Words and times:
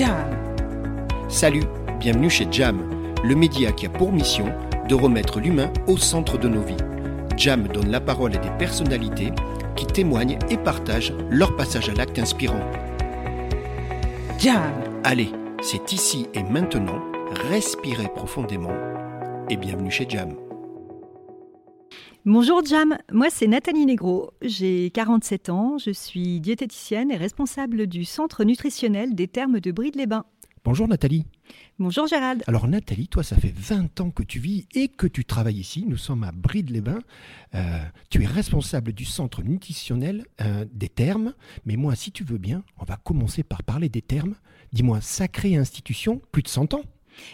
Jam 0.00 0.30
Salut, 1.28 1.64
bienvenue 1.98 2.30
chez 2.30 2.46
Jam, 2.50 3.12
le 3.22 3.34
média 3.34 3.70
qui 3.70 3.84
a 3.84 3.90
pour 3.90 4.10
mission 4.10 4.46
de 4.88 4.94
remettre 4.94 5.40
l'humain 5.40 5.70
au 5.86 5.98
centre 5.98 6.38
de 6.38 6.48
nos 6.48 6.62
vies. 6.62 6.78
Jam 7.36 7.68
donne 7.68 7.90
la 7.90 8.00
parole 8.00 8.34
à 8.34 8.38
des 8.38 8.48
personnalités 8.58 9.30
qui 9.76 9.84
témoignent 9.84 10.38
et 10.48 10.56
partagent 10.56 11.12
leur 11.28 11.54
passage 11.54 11.90
à 11.90 11.92
l'acte 11.92 12.18
inspirant. 12.18 12.64
Jam 14.38 14.72
Allez, 15.04 15.32
c'est 15.60 15.92
ici 15.92 16.28
et 16.32 16.44
maintenant, 16.44 17.02
respirez 17.50 18.08
profondément 18.08 18.72
et 19.50 19.58
bienvenue 19.58 19.90
chez 19.90 20.06
Jam. 20.08 20.34
Bonjour 22.26 22.62
Jam, 22.66 22.98
moi 23.10 23.28
c'est 23.30 23.46
Nathalie 23.46 23.86
Negro, 23.86 24.32
j'ai 24.42 24.90
47 24.90 25.48
ans, 25.48 25.78
je 25.78 25.90
suis 25.90 26.38
diététicienne 26.40 27.10
et 27.10 27.16
responsable 27.16 27.86
du 27.86 28.04
centre 28.04 28.44
nutritionnel 28.44 29.14
des 29.14 29.26
termes 29.26 29.58
de 29.58 29.72
Bride-les-Bains. 29.72 30.26
Bonjour 30.62 30.86
Nathalie. 30.86 31.24
Bonjour 31.78 32.06
Gérald. 32.06 32.44
Alors 32.46 32.68
Nathalie, 32.68 33.08
toi 33.08 33.22
ça 33.22 33.36
fait 33.36 33.54
20 33.56 34.02
ans 34.02 34.10
que 34.10 34.22
tu 34.22 34.38
vis 34.38 34.66
et 34.74 34.88
que 34.88 35.06
tu 35.06 35.24
travailles 35.24 35.60
ici, 35.60 35.86
nous 35.88 35.96
sommes 35.96 36.22
à 36.22 36.32
Bride-les-Bains, 36.32 37.00
Euh, 37.54 37.80
tu 38.10 38.22
es 38.22 38.26
responsable 38.26 38.92
du 38.92 39.06
centre 39.06 39.42
nutritionnel 39.42 40.26
euh, 40.42 40.66
des 40.72 40.90
termes, 40.90 41.32
mais 41.64 41.76
moi 41.76 41.94
si 41.96 42.12
tu 42.12 42.22
veux 42.22 42.38
bien, 42.38 42.62
on 42.78 42.84
va 42.84 42.96
commencer 42.96 43.42
par 43.42 43.62
parler 43.62 43.88
des 43.88 44.02
termes. 44.02 44.34
Dis-moi, 44.74 45.00
sacrée 45.00 45.56
institution, 45.56 46.20
plus 46.32 46.42
de 46.42 46.48
100 46.48 46.74
ans 46.74 46.82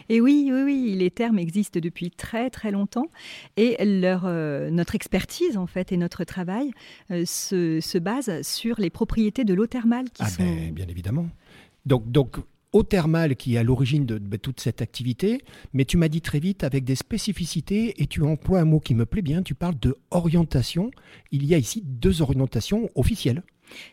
Et 0.09 0.21
oui, 0.21 0.51
oui, 0.53 0.63
oui, 0.63 0.95
les 0.97 1.11
termes 1.11 1.39
existent 1.39 1.81
depuis 1.81 2.11
très 2.11 2.51
très 2.51 2.71
longtemps 2.71 3.11
et 3.57 3.77
leur, 3.85 4.23
euh, 4.25 4.71
notre 4.71 4.95
expertise 4.95 5.57
en 5.57 5.67
fait 5.67 5.93
et 5.93 5.97
notre 5.97 6.25
travail 6.25 6.71
euh, 7.11 7.25
se, 7.27 7.81
se 7.81 7.99
base 7.99 8.43
sur 8.43 8.81
les 8.81 8.91
propriétés 8.91 9.45
de 9.45 9.55
l'eau 9.55 9.67
thermale 9.67 10.07
qui 10.11 10.23
Ah 10.23 10.31
sont... 10.31 10.43
ben, 10.43 10.73
bien 10.73 10.87
évidemment. 10.89 11.29
Donc, 11.85 12.11
donc 12.11 12.37
eau 12.73 12.83
thermale 12.83 13.37
qui 13.37 13.55
est 13.55 13.59
à 13.59 13.63
l'origine 13.63 14.05
de, 14.07 14.19
de 14.19 14.37
toute 14.37 14.61
cette 14.61 14.83
activité, 14.83 15.41
mais 15.73 15.85
tu 15.85 15.97
m'as 15.97 16.09
dit 16.09 16.21
très 16.21 16.41
vite 16.41 16.65
avec 16.65 16.85
des 16.85 16.97
spécificités 16.97 18.03
et 18.03 18.07
tu 18.07 18.23
emploies 18.23 18.61
un 18.61 18.65
mot 18.65 18.81
qui 18.81 18.95
me 18.95 19.07
plaît 19.07 19.23
bien, 19.23 19.43
tu 19.43 19.55
parles 19.55 19.79
de 19.81 19.97
orientation. 20.11 20.91
Il 21.33 21.45
y 21.47 21.55
a 21.55 21.59
ici 21.59 21.83
deux 21.85 22.23
orientations 22.23 22.91
officielles. 22.95 23.43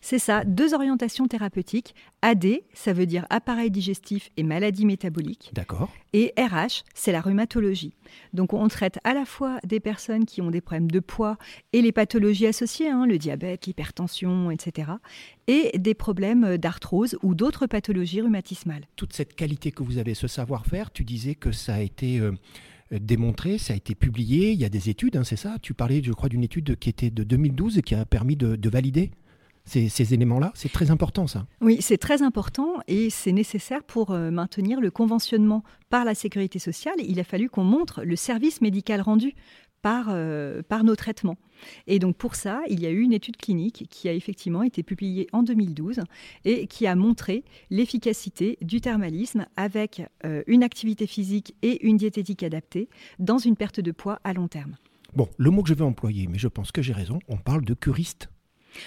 C'est 0.02 0.20
ça, 0.20 0.44
deux 0.44 0.74
orientations 0.74 1.28
thérapeutiques. 1.28 1.96
AD, 2.22 2.46
ça 2.74 2.94
veut 2.94 3.06
dire 3.06 3.26
appareil 3.30 3.70
digestif 3.70 4.30
et 4.38 4.44
maladie 4.44 4.86
métabolique. 4.86 5.52
D'accord 5.54 5.92
Et 6.14 6.34
RH, 6.38 6.84
c'est 6.94 7.12
la 7.12 7.22
rhumatologie. 7.22 7.94
Donc 8.34 8.54
on 8.54 8.68
traite 8.68 9.00
à 9.04 9.14
la 9.14 9.26
fois 9.26 9.60
des 9.66 9.80
personnes 9.80 10.26
qui 10.26 10.42
ont 10.42 10.52
des 10.52 10.62
problèmes 10.62 10.90
de 10.90 11.00
poids 11.00 11.38
et 11.74 11.82
les 11.82 11.92
pathologies 11.92 12.48
associées, 12.48 12.90
hein, 12.90 13.06
le 13.06 13.18
diabète, 13.18 13.66
l'hypertension, 13.66 14.52
etc. 14.52 14.92
Et 15.48 15.78
des 15.78 15.94
problèmes 15.94 16.58
d'arthrose 16.58 17.18
ou 17.24 17.36
d'autres 17.36 17.68
pathologies 17.68 18.22
rhumatismales. 18.22 18.86
Toute 18.96 19.14
cette 19.14 19.36
qualité 19.36 19.72
que 19.72 19.84
vous 19.84 19.98
avez, 19.98 20.14
ce 20.14 20.28
savoir-faire, 20.28 20.92
tu 20.92 21.04
disais 21.04 21.36
que 21.36 21.52
ça 21.52 21.76
a 21.76 21.82
été 21.82 22.20
euh, 22.20 22.32
démontré, 22.92 23.58
ça 23.58 23.74
a 23.74 23.76
été 23.76 23.96
publié, 23.96 24.52
il 24.52 24.60
y 24.60 24.66
a 24.66 24.70
des 24.70 24.90
études, 24.90 25.18
hein, 25.18 25.24
c'est 25.24 25.36
ça? 25.36 25.58
Tu 25.62 25.74
parlais, 25.74 26.02
je 26.04 26.12
crois, 26.12 26.30
d'une 26.30 26.44
étude 26.44 26.78
qui 26.78 26.90
était 26.90 27.10
de 27.10 27.24
2012 27.24 27.78
et 27.78 27.82
qui 27.82 27.96
a 27.96 28.06
permis 28.06 28.36
de, 28.36 28.56
de 28.56 28.70
valider 28.70 29.12
ces, 29.66 29.90
ces 29.90 30.14
éléments-là. 30.14 30.52
C'est 30.56 30.72
très 30.72 30.92
important 30.92 31.28
ça. 31.28 31.46
Oui, 31.62 31.78
c'est 31.80 31.98
très 31.98 32.22
important 32.22 32.76
et 32.88 33.10
c'est 33.10 33.32
nécessaire 33.32 33.84
pour 33.84 34.12
euh, 34.12 34.32
maintenir 34.32 34.82
le 34.82 34.92
conventionnement 34.92 35.64
par 35.90 36.06
la 36.06 36.16
sécurité 36.16 36.60
sociale. 36.60 36.96
Il 37.00 37.20
a 37.20 37.24
fallu 37.24 37.50
qu'on 37.50 37.64
montre 37.64 38.04
le 38.04 38.16
service 38.16 38.62
médical 38.62 39.02
rendu 39.02 39.36
par, 39.82 40.08
euh, 40.10 40.62
par 40.64 40.84
nos 40.84 40.96
traitements. 40.96 41.38
Et 41.88 42.00
donc 42.00 42.16
pour 42.16 42.36
ça, 42.36 42.62
il 42.70 42.80
y 42.80 42.86
a 42.86 42.90
eu 42.90 43.02
une 43.02 43.14
étude 43.14 43.38
clinique 43.38 43.86
qui 43.90 44.10
a 44.10 44.14
effectivement 44.14 44.64
été 44.64 44.82
publiée 44.82 45.28
en 45.34 45.44
2012 45.44 46.00
et 46.46 46.68
qui 46.68 46.88
a 46.88 46.96
montré 46.96 47.44
l'efficacité 47.70 48.58
du 48.62 48.82
thermalisme 48.82 49.46
avec 49.56 50.02
euh, 50.26 50.42
une 50.48 50.64
activité 50.64 51.06
physique 51.06 51.56
et 51.62 51.86
une 51.86 51.98
diététique 51.98 52.44
adaptée 52.44 52.90
dans 53.20 53.38
une 53.38 53.56
perte 53.56 53.82
de 53.82 53.92
poids 53.92 54.20
à 54.24 54.34
long 54.34 54.48
terme. 54.48 54.78
Bon, 55.16 55.30
le 55.38 55.52
mot 55.52 55.62
que 55.62 55.70
je 55.70 55.76
vais 55.76 55.84
employer, 55.84 56.28
mais 56.28 56.40
je 56.40 56.48
pense 56.48 56.72
que 56.72 56.82
j'ai 56.82 56.94
raison, 56.94 57.20
on 57.28 57.38
parle 57.38 57.64
de 57.64 57.76
curiste. 57.76 58.30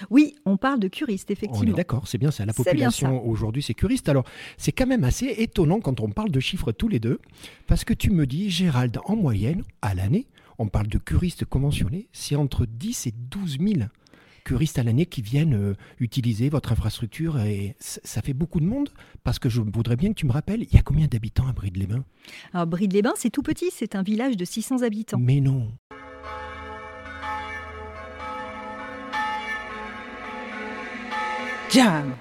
Oui, 0.09 0.35
on 0.45 0.57
parle 0.57 0.79
de 0.79 0.87
curiste, 0.87 1.29
On 1.29 1.31
est 1.31 1.33
effectivement. 1.33 1.75
d'accord, 1.75 2.07
c'est 2.07 2.17
bien 2.17 2.31
ça. 2.31 2.45
La 2.45 2.53
population 2.53 3.25
aujourd'hui, 3.27 3.61
c'est 3.63 3.73
curiste. 3.73 4.09
Alors, 4.09 4.25
c'est 4.57 4.71
quand 4.71 4.87
même 4.87 5.03
assez 5.03 5.27
étonnant 5.37 5.79
quand 5.79 5.99
on 5.99 6.09
parle 6.09 6.31
de 6.31 6.39
chiffres 6.39 6.71
tous 6.71 6.87
les 6.87 6.99
deux, 6.99 7.19
parce 7.67 7.83
que 7.83 7.93
tu 7.93 8.11
me 8.11 8.25
dis, 8.25 8.49
Gérald, 8.49 8.97
en 9.05 9.15
moyenne, 9.15 9.63
à 9.81 9.93
l'année, 9.93 10.27
on 10.59 10.67
parle 10.67 10.87
de 10.87 10.97
curistes 10.97 11.45
conventionnés, 11.45 12.07
c'est 12.11 12.35
entre 12.35 12.65
10 12.65 13.07
et 13.07 13.13
12 13.29 13.57
000 13.59 13.73
curistes 14.43 14.79
à 14.79 14.83
l'année 14.83 15.05
qui 15.05 15.21
viennent 15.21 15.55
euh, 15.55 15.73
utiliser 15.99 16.47
votre 16.47 16.71
infrastructure 16.71 17.37
et 17.41 17.75
ça 17.79 18.21
fait 18.21 18.33
beaucoup 18.33 18.61
de 18.61 18.65
monde 18.65 18.89
parce 19.25 19.39
que 19.39 19.49
je 19.49 19.59
voudrais 19.59 19.97
bien 19.97 20.09
que 20.09 20.13
tu 20.13 20.25
me 20.25 20.31
rappelles, 20.31 20.63
il 20.63 20.73
y 20.73 20.77
a 20.77 20.81
combien 20.81 21.07
d'habitants 21.07 21.47
à 21.47 21.51
Bride-les-Bains 21.51 22.05
Alors 22.53 22.65
Bride-les-Bains, 22.65 23.15
c'est 23.17 23.29
tout 23.29 23.43
petit, 23.43 23.71
c'est 23.73 23.95
un 23.95 24.03
village 24.03 24.37
de 24.37 24.45
600 24.45 24.83
habitants. 24.83 25.19
Mais 25.19 25.41
non. 25.41 25.73
Jam 31.77 32.15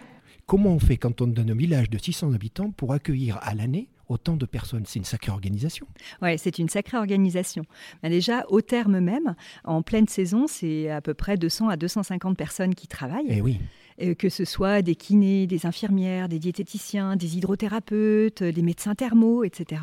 Comment 0.44 0.70
on 0.74 0.78
fait 0.78 0.98
quand 0.98 1.22
on 1.22 1.26
donne 1.26 1.50
un 1.50 1.54
village 1.56 1.88
de 1.88 1.96
600 1.96 2.34
habitants 2.34 2.70
pour 2.72 2.92
accueillir 2.92 3.38
à 3.40 3.54
l'année 3.54 3.88
autant 4.08 4.36
de 4.36 4.44
personnes? 4.44 4.82
C'est 4.86 4.98
une 4.98 5.04
sacrée 5.06 5.32
organisation. 5.32 5.86
Ouais, 6.20 6.36
c'est 6.36 6.58
une 6.58 6.68
sacrée 6.68 6.98
organisation. 6.98 7.64
Ben 8.02 8.10
déjà, 8.10 8.44
au 8.50 8.60
terme 8.60 9.00
même, 9.00 9.34
en 9.64 9.80
pleine 9.80 10.06
saison, 10.08 10.46
c'est 10.46 10.90
à 10.90 11.00
peu 11.00 11.14
près 11.14 11.38
200 11.38 11.70
à 11.70 11.76
250 11.78 12.36
personnes 12.36 12.74
qui 12.74 12.86
travaillent, 12.86 13.24
Eh 13.30 13.40
oui. 13.40 13.58
euh, 14.02 14.12
que 14.14 14.28
ce 14.28 14.44
soit 14.44 14.82
des 14.82 14.94
kinés, 14.94 15.46
des 15.46 15.64
infirmières, 15.64 16.28
des 16.28 16.38
diététiciens, 16.38 17.16
des 17.16 17.38
hydrothérapeutes, 17.38 18.42
des 18.42 18.62
médecins 18.62 18.94
thermaux, 18.94 19.42
etc. 19.42 19.80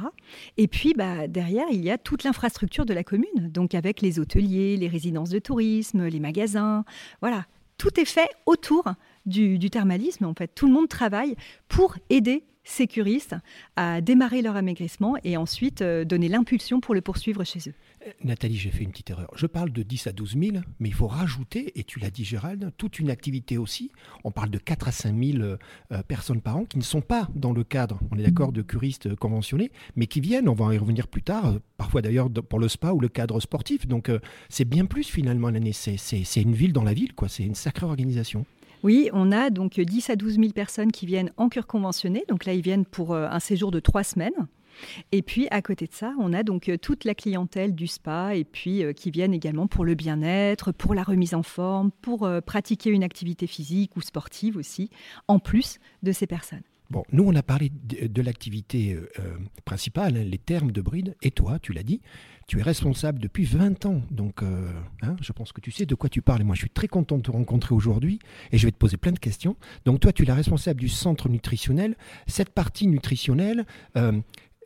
Et 0.58 0.68
puis, 0.68 0.94
bah, 0.96 1.28
derrière, 1.28 1.66
il 1.72 1.84
y 1.84 1.90
a 1.90 1.98
toute 1.98 2.24
l'infrastructure 2.24 2.86
de 2.86 2.94
la 2.94 3.04
commune, 3.04 3.50
donc 3.50 3.74
avec 3.74 4.02
les 4.02 4.20
hôteliers, 4.20 4.78
les 4.78 4.88
résidences 4.88 5.30
de 5.32 5.40
tourisme, 5.40 6.06
les 6.06 6.20
magasins. 6.20 6.86
Voilà, 7.22 7.48
tout 7.78 8.00
est 8.00 8.06
fait 8.06 8.30
autour 8.46 8.86
du, 9.26 9.60
thermalisme. 9.70 10.26
En 10.26 10.34
fait, 10.34 10.52
tout 10.54 10.68
le 10.68 10.74
monde 10.74 10.88
travaille 10.88 11.36
pour 11.68 11.96
aider 12.10 12.44
ces 12.66 12.88
curistes 12.88 13.36
à 13.76 14.00
démarrer 14.00 14.42
leur 14.42 14.56
amaigrissement 14.56 15.16
et 15.26 15.36
ensuite 15.36 15.82
euh, 15.82 16.06
donner 16.06 16.30
l'impulsion 16.30 16.80
pour 16.80 16.96
le 16.96 17.02
poursuivre 17.02 17.44
chez 17.44 17.60
eux. 17.68 17.74
Nathalie, 18.24 18.56
j'ai 18.56 18.70
fait 18.70 18.84
une 18.84 18.92
petite 18.92 19.10
erreur. 19.10 19.32
Je 19.36 19.46
parle 19.48 19.72
de 19.72 19.84
10 19.84 20.08
à 20.08 20.12
12 20.12 20.38
000, 20.38 20.58
mais 20.80 20.90
il 20.90 20.94
faut 20.94 21.08
rajouter, 21.08 21.78
et 21.80 21.84
tu 21.84 22.00
l'as 22.00 22.10
dit 22.10 22.24
Gérald, 22.24 22.72
toute 22.78 23.00
une 23.00 23.10
activité 23.10 23.58
aussi. 23.58 23.92
On 24.24 24.32
parle 24.32 24.50
de 24.50 24.58
4 24.58 24.88
à 24.88 24.92
5 24.92 25.24
000 25.24 25.38
euh, 25.40 25.58
euh, 25.92 26.04
personnes 26.04 26.42
par 26.42 26.58
an 26.58 26.66
qui 26.66 26.78
ne 26.78 26.84
sont 26.84 27.02
pas 27.02 27.30
dans 27.36 27.54
le 27.54 27.64
cadre, 27.64 28.00
on 28.12 28.18
est 28.18 28.24
d'accord, 28.24 28.52
de 28.52 28.62
curistes 28.62 29.08
euh, 29.08 29.16
conventionnés, 29.16 29.72
mais 29.96 30.08
qui 30.08 30.22
viennent, 30.22 30.50
on 30.50 30.54
va 30.54 30.74
y 30.74 30.78
revenir 30.78 31.08
plus 31.08 31.22
tard, 31.22 31.46
euh, 31.48 31.60
parfois 31.78 32.02
d'ailleurs 32.02 32.30
pour 32.30 32.60
le 32.60 32.68
spa 32.68 32.92
ou 32.92 33.00
le 33.00 33.10
cadre 33.10 33.40
sportif. 33.40 33.88
Donc 33.88 34.10
euh, 34.10 34.20
c'est 34.50 34.66
bien 34.66 34.86
plus 34.86 35.10
finalement 35.10 35.50
l'année. 35.50 35.74
C'est 35.74 36.42
une 36.42 36.54
ville 36.54 36.74
dans 36.74 36.84
la 36.84 36.94
ville, 36.94 37.14
quoi. 37.14 37.30
C'est 37.30 37.44
une 37.44 37.56
sacrée 37.56 37.86
organisation. 37.86 38.46
Oui, 38.84 39.10
on 39.14 39.32
a 39.32 39.50
donc 39.50 39.80
10 39.80 40.10
à 40.10 40.16
12 40.16 40.36
000 40.36 40.50
personnes 40.50 40.92
qui 40.92 41.06
viennent 41.06 41.32
en 41.38 41.50
cure 41.50 41.68
conventionnée. 41.68 42.26
Donc 42.28 42.46
là, 42.46 42.54
ils 42.54 42.62
viennent 42.62 42.86
pour 42.86 43.14
euh, 43.14 43.28
un 43.30 43.40
séjour 43.40 43.72
de 43.72 43.80
trois 43.80 44.04
semaines. 44.04 44.48
Et 45.12 45.22
puis, 45.22 45.48
à 45.52 45.62
côté 45.62 45.88
de 45.88 45.94
ça, 45.94 46.14
on 46.20 46.34
a 46.34 46.44
donc 46.44 46.70
euh, 46.70 46.78
toute 46.78 47.04
la 47.04 47.16
clientèle 47.16 47.76
du 47.76 47.88
spa 47.88 48.36
et 48.36 48.44
puis 48.44 48.84
euh, 48.84 48.94
qui 48.94 49.12
viennent 49.12 49.34
également 49.34 49.68
pour 49.68 49.86
le 49.86 49.96
bien-être, 49.96 50.72
pour 50.72 50.94
la 50.94 51.04
remise 51.04 51.34
en 51.34 51.44
forme, 51.44 51.92
pour 52.02 52.24
euh, 52.24 52.42
pratiquer 52.42 52.90
une 52.90 53.04
activité 53.04 53.48
physique 53.48 53.96
ou 53.96 54.02
sportive 54.02 54.58
aussi, 54.58 54.90
en 55.28 55.40
plus 55.40 55.80
de 56.02 56.12
ces 56.12 56.28
personnes. 56.28 56.64
Bon, 56.94 57.04
nous, 57.12 57.24
on 57.24 57.34
a 57.34 57.42
parlé 57.42 57.72
de, 57.72 58.22
l'activité 58.22 58.94
euh, 58.94 59.10
euh, 59.18 59.36
principale, 59.66 60.16
hein, 60.16 60.24
les 60.24 60.38
termes 60.38 60.72
de 60.72 60.80
bride, 60.80 61.16
et 61.24 61.32
toi, 61.32 61.58
tu 61.58 61.74
l'as 61.74 61.82
dit, 61.82 62.02
tu 62.46 62.60
es 62.60 62.62
responsable 62.62 63.18
depuis 63.18 63.46
20 63.46 63.88
ans. 63.88 64.04
Donc, 64.12 64.44
euh, 64.44 64.72
hein, 65.02 65.16
je 65.20 65.32
pense 65.32 65.52
que 65.54 65.60
tu 65.60 65.72
sais 65.72 65.88
de 65.88 65.96
quoi 65.96 66.08
tu 66.08 66.22
parles. 66.22 66.42
Et 66.42 66.44
moi, 66.44 66.54
je 66.54 66.60
suis 66.60 66.70
très 66.70 66.88
content 66.88 67.18
de 67.18 67.24
te 67.24 67.32
rencontrer 67.32 67.74
aujourd'hui 67.74 68.20
et 68.52 68.60
je 68.60 68.68
vais 68.68 68.72
te 68.72 68.78
poser 68.78 68.98
plein 68.98 69.12
de 69.12 69.18
questions. 69.18 69.56
Donc, 69.86 70.02
toi, 70.02 70.14
tu 70.14 70.22
es 70.22 70.26
la 70.28 70.36
responsable 70.36 70.80
du 70.80 70.88
centre 70.88 71.30
nutritionnel. 71.30 71.96
Cette 72.28 72.52
partie 72.52 72.86
nutritionnelle, 72.86 73.66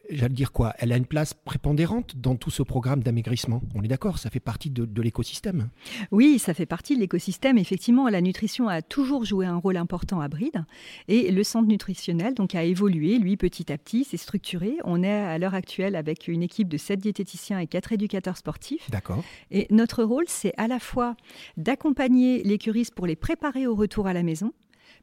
j'allais 0.10 0.34
dire 0.34 0.52
quoi 0.52 0.74
Elle 0.80 0.92
a 0.92 0.98
une 0.98 1.06
place 1.06 1.34
prépondérante 1.34 2.16
dans 2.18 2.36
tout 2.36 2.50
ce 2.50 2.64
programme 2.64 3.04
d'amaigrissement. 3.04 3.62
On 3.76 3.84
est 3.84 3.88
d'accord, 3.88 4.18
ça 4.18 4.30
fait 4.30 4.40
partie 4.40 4.70
de, 4.70 4.86
de 4.86 5.02
l'écosystème. 5.02 5.70
Oui, 6.12 6.40
ça 6.40 6.54
fait 6.54 6.66
partie 6.66 6.96
de 6.96 7.00
l'écosystème. 7.00 7.58
Effectivement, 7.58 8.08
la 8.10 8.22
nutrition 8.22 8.68
a 8.68 8.82
toujours 8.82 9.26
joué 9.26 9.46
un 9.46 9.58
rôle 9.58 9.78
important 9.78 10.22
à 10.22 10.28
Bride. 10.28 10.66
Et 11.08 11.32
le 11.32 11.44
centre 11.44 11.68
nutritionnel 11.68 12.34
donc, 12.34 12.56
a 12.56 12.64
évolué, 12.64 13.18
lui, 13.18 13.38
petit 13.38 13.72
à 13.72 13.78
petit, 13.78 14.04
s'est 14.04 14.18
structuré. 14.18 14.78
On 14.84 15.04
est 15.04 15.12
à 15.12 15.38
l'heure 15.38 15.56
actuelle 15.56 15.96
avec 15.96 16.28
une 16.28 16.44
équipe 16.44 16.68
de 16.68 16.78
7 16.78 17.00
diététiciens 17.00 17.60
et 17.60 17.68
4 17.68 17.94
éducateurs 17.94 18.38
sportifs. 18.38 18.90
D'accord. 18.90 19.24
Et 19.52 19.68
notre 19.70 20.04
rôle, 20.04 20.26
c'est 20.28 20.54
à 20.58 20.68
la 20.68 20.80
fois 20.80 21.16
d'accompagner 21.58 22.44
les 22.44 22.58
curistes 22.58 22.94
pour 22.94 23.08
les 23.08 23.16
préparer 23.16 23.68
au 23.68 23.76
retour 23.76 24.08
à 24.08 24.14
la 24.14 24.24
maison. 24.24 24.54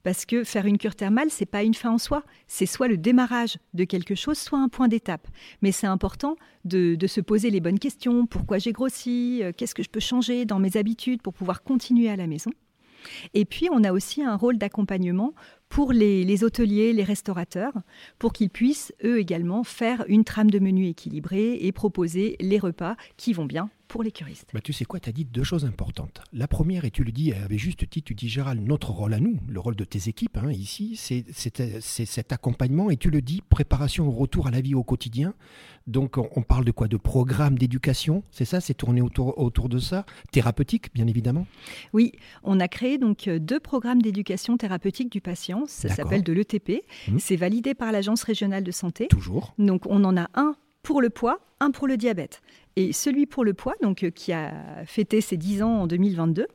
Parce 0.05 0.27
que 0.27 0.45
faire 0.45 0.67
une 0.67 0.79
cure 0.79 0.95
thermale, 0.95 1.31
c'est 1.31 1.47
pas 1.47 1.65
une 1.65 1.75
fin 1.75 1.91
en 1.91 1.99
soi. 1.99 2.23
C'est 2.47 2.67
soit 2.67 2.89
le 2.89 2.99
démarrage 2.99 3.59
de 3.73 3.85
quelque 3.85 4.15
chose, 4.15 4.39
soit 4.39 4.59
un 4.59 4.69
point 4.69 4.87
d'étape. 4.87 5.27
Mais 5.62 5.73
c'est 5.73 5.87
important 5.87 6.37
de, 6.65 6.97
se 7.06 7.21
poser 7.21 7.51
les 7.51 7.61
bonnes 7.61 7.79
questions. 7.79 8.27
Pourquoi 8.27 8.59
j'ai 8.59 8.73
grossi? 8.73 9.41
Euh, 9.43 9.53
Qu'est-ce 9.56 9.75
que 9.75 9.83
je 9.83 9.89
peux 9.89 10.01
changer 10.01 10.45
dans 10.45 10.59
mes 10.59 10.77
habitudes 10.77 11.23
pour 11.23 11.33
pouvoir 11.33 11.62
continuer 11.62 12.09
à 12.09 12.17
la 12.17 12.27
maison? 12.27 12.51
Et 13.33 13.45
puis, 13.45 13.69
on 13.73 13.85
a 13.85 13.93
aussi 13.93 14.23
un 14.23 14.37
rôle 14.37 14.59
d'accompagnement 14.59 15.35
pour 15.69 15.93
les, 15.93 16.45
hôteliers, 16.45 16.93
les 16.93 17.05
restaurateurs, 17.05 17.73
pour 18.19 18.33
qu'ils 18.33 18.51
puissent 18.51 18.93
eux 19.05 19.19
également 19.19 19.65
faire 19.65 20.05
une 20.09 20.25
trame 20.25 20.51
de 20.51 20.59
menu 20.59 20.87
équilibrée 20.87 21.59
et 21.61 21.73
proposer 21.73 22.37
les 22.41 22.59
repas 22.59 22.97
qui 23.17 23.33
vont 23.33 23.47
bien 23.47 23.71
pour 23.94 24.02
les 24.02 24.11
curistes. 24.11 24.50
Bah, 24.52 24.61
tu 24.61 24.73
sais 24.73 24.85
quoi, 24.85 24.99
tu 24.99 25.08
as 25.08 25.12
dit 25.12 25.25
deux 25.25 25.44
choses 25.44 25.64
importantes. 25.64 26.20
La 26.32 26.49
première, 26.49 26.85
et 26.85 26.91
tu 26.91 27.05
le 27.05 27.12
dis 27.12 27.32
avec 27.32 27.61
juste 27.61 27.88
titre, 27.88 28.06
tu 28.06 28.17
dis 28.17 28.29
Gérald, 28.29 28.61
notre 28.61 28.91
rôle 28.91 29.14
à 29.14 29.20
nous, 29.20 29.38
le 29.46 29.61
rôle 29.61 29.76
de 29.76 29.85
tes 29.85 30.08
équipes 30.08 30.37
hein, 30.37 30.50
ici, 30.50 30.96
c'est 30.96 31.25
cet 31.32 32.32
accompagnement, 32.32 32.91
et 32.91 32.96
tu 32.96 33.08
le 33.08 33.23
dis, 33.23 33.41
préparation 33.49 34.08
au 34.08 34.11
retour 34.11 34.49
à 34.49 34.50
la 34.50 34.61
vie 34.61 34.75
au 34.75 34.82
quotidien. 34.82 35.32
Donc 35.87 36.19
on, 36.19 36.43
parle 36.43 36.64
de 36.64 36.73
quoi? 36.73 36.88
De 36.88 36.96
programme 36.96 37.56
d'éducation, 37.56 38.25
c'est 38.32 38.44
ça 38.44 38.61
C'est 38.61 38.75
tourné 38.75 39.00
autour, 39.00 39.38
autour 39.38 39.69
de 39.69 39.79
ça? 39.79 40.05
Thérapeutique, 40.32 40.93
bien 40.93 41.06
évidemment 41.06 41.46
Oui, 41.93 42.11
on 42.43 42.58
a 42.58 42.67
créé 42.67 42.99
donc 42.99 43.29
deux 43.29 43.61
programmes 43.61 44.02
d'éducation 44.02 44.56
thérapeutique 44.56 45.12
du 45.12 45.20
patient, 45.20 45.67
ça 45.69 45.88
s'appelle 45.88 46.25
de 46.25 46.32
l'ETP, 46.32 46.82
mmh. 47.06 47.19
c'est 47.20 47.37
validé 47.37 47.75
par 47.75 47.93
l'Agence 47.93 48.25
régionale 48.25 48.64
de 48.64 48.73
santé. 48.73 49.06
Toujours. 49.06 49.55
Donc 49.58 49.87
on 49.87 50.02
en 50.02 50.17
a 50.17 50.29
un 50.35 50.56
pour 50.85 51.01
le 51.03 51.11
poids, 51.11 51.41
un 51.59 51.73
pour 51.73 51.89
le 51.89 51.97
diabète. 51.97 52.43
Et 52.77 52.93
celui 52.93 53.27
pour 53.27 53.45
le 53.45 53.55
poids, 53.55 53.75
donc, 53.83 54.05
euh, 54.05 54.11
qui 54.11 54.33
a 54.33 54.53
fêté 54.87 55.21
ses 55.21 55.37
10 55.37 55.63
ans 55.63 55.83
en 55.83 55.87
2022, 55.87 56.47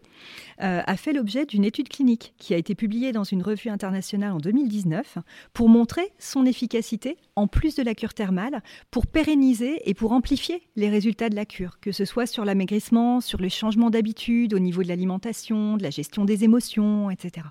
euh, 0.61 0.81
a 0.85 0.97
fait 0.97 1.13
l'objet 1.13 1.45
d'une 1.45 1.63
étude 1.63 1.87
clinique 1.87 2.33
qui 2.37 2.53
a 2.53 2.57
été 2.57 2.75
publiée 2.75 3.11
dans 3.11 3.23
une 3.23 3.41
revue 3.41 3.69
internationale 3.69 4.33
en 4.33 4.37
2019 4.37 5.17
pour 5.53 5.69
montrer 5.69 6.11
son 6.19 6.45
efficacité 6.45 7.17
en 7.35 7.47
plus 7.47 7.75
de 7.75 7.83
la 7.83 7.95
cure 7.95 8.13
thermale, 8.13 8.61
pour 8.91 9.07
pérenniser 9.07 9.81
et 9.89 9.93
pour 9.93 10.11
amplifier 10.11 10.61
les 10.75 10.89
résultats 10.89 11.29
de 11.29 11.35
la 11.35 11.45
cure, 11.45 11.79
que 11.79 11.93
ce 11.93 12.05
soit 12.05 12.25
sur 12.25 12.45
l'amaigrissement, 12.45 13.21
sur 13.21 13.39
le 13.41 13.49
changement 13.49 13.89
d'habitude, 13.89 14.53
au 14.53 14.59
niveau 14.59 14.83
de 14.83 14.89
l'alimentation, 14.89 15.77
de 15.77 15.83
la 15.83 15.89
gestion 15.89 16.25
des 16.25 16.43
émotions, 16.43 17.09
etc. 17.09 17.47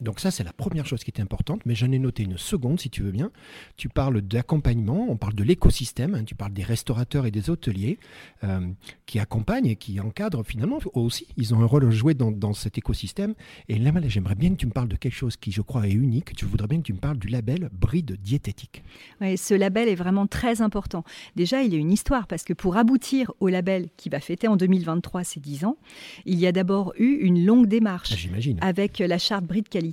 donc 0.00 0.18
ça, 0.20 0.30
c'est 0.30 0.44
la 0.44 0.52
première 0.52 0.86
chose 0.86 1.04
qui 1.04 1.10
est 1.10 1.20
importante, 1.20 1.60
mais 1.66 1.74
j'en 1.74 1.90
ai 1.92 1.98
noté 1.98 2.22
une 2.22 2.38
seconde, 2.38 2.80
si 2.80 2.88
tu 2.88 3.02
veux 3.02 3.10
bien. 3.10 3.30
Tu 3.76 3.88
parles 3.88 4.22
d'accompagnement, 4.22 5.06
on 5.10 5.16
parle 5.16 5.34
de 5.34 5.44
l'écosystème, 5.44 6.14
hein, 6.14 6.24
tu 6.24 6.34
parles 6.34 6.52
des 6.52 6.62
restaurateurs 6.62 7.26
et 7.26 7.30
des 7.30 7.50
hôteliers 7.50 7.98
euh, 8.44 8.60
qui 9.06 9.18
accompagnent 9.18 9.66
et 9.66 9.76
qui 9.76 10.00
encadrent 10.00 10.44
finalement 10.44 10.78
aussi. 10.94 11.26
Ils 11.36 11.54
ont 11.54 11.60
un 11.60 11.66
rôle 11.66 11.86
à 11.86 11.90
jouer 11.90 12.14
dans, 12.14 12.52
cet 12.54 12.78
écosystème. 12.78 13.34
Et 13.68 13.78
là, 13.78 13.92
j'aimerais 14.06 14.34
bien 14.34 14.50
que 14.50 14.56
tu 14.56 14.66
me 14.66 14.72
parles 14.72 14.88
de 14.88 14.96
quelque 14.96 15.14
chose 15.14 15.36
qui, 15.36 15.52
je 15.52 15.60
crois, 15.60 15.86
est 15.86 15.92
unique. 15.92 16.32
Je 16.38 16.46
voudrais 16.46 16.66
bien 16.66 16.78
que 16.78 16.84
tu 16.84 16.92
me 16.92 16.98
parles 16.98 17.18
du 17.18 17.28
label 17.28 17.68
Bride 17.72 18.16
Diététique. 18.22 18.82
Oui, 19.20 19.36
ce 19.36 19.54
label 19.54 19.88
est 19.88 19.94
vraiment 19.94 20.26
très 20.26 20.62
important. 20.62 21.04
Déjà, 21.36 21.62
il 21.62 21.72
y 21.72 21.76
a 21.76 21.78
une 21.78 21.92
histoire, 21.92 22.26
parce 22.26 22.44
que 22.44 22.52
pour 22.54 22.76
aboutir 22.76 23.32
au 23.40 23.48
label 23.48 23.88
qui 23.96 24.08
va 24.08 24.20
fêter 24.20 24.48
en 24.48 24.56
2023 24.56 25.24
ses 25.24 25.40
10 25.40 25.64
ans, 25.66 25.76
il 26.24 26.38
y 26.38 26.46
a 26.46 26.52
d'abord 26.52 26.92
eu 26.98 27.18
une 27.20 27.44
longue 27.44 27.66
démarche 27.66 28.28
ah, 28.32 28.66
avec 28.66 28.98
la 28.98 29.18
charte 29.18 29.44
Bride 29.44 29.68
Qualité 29.68 29.89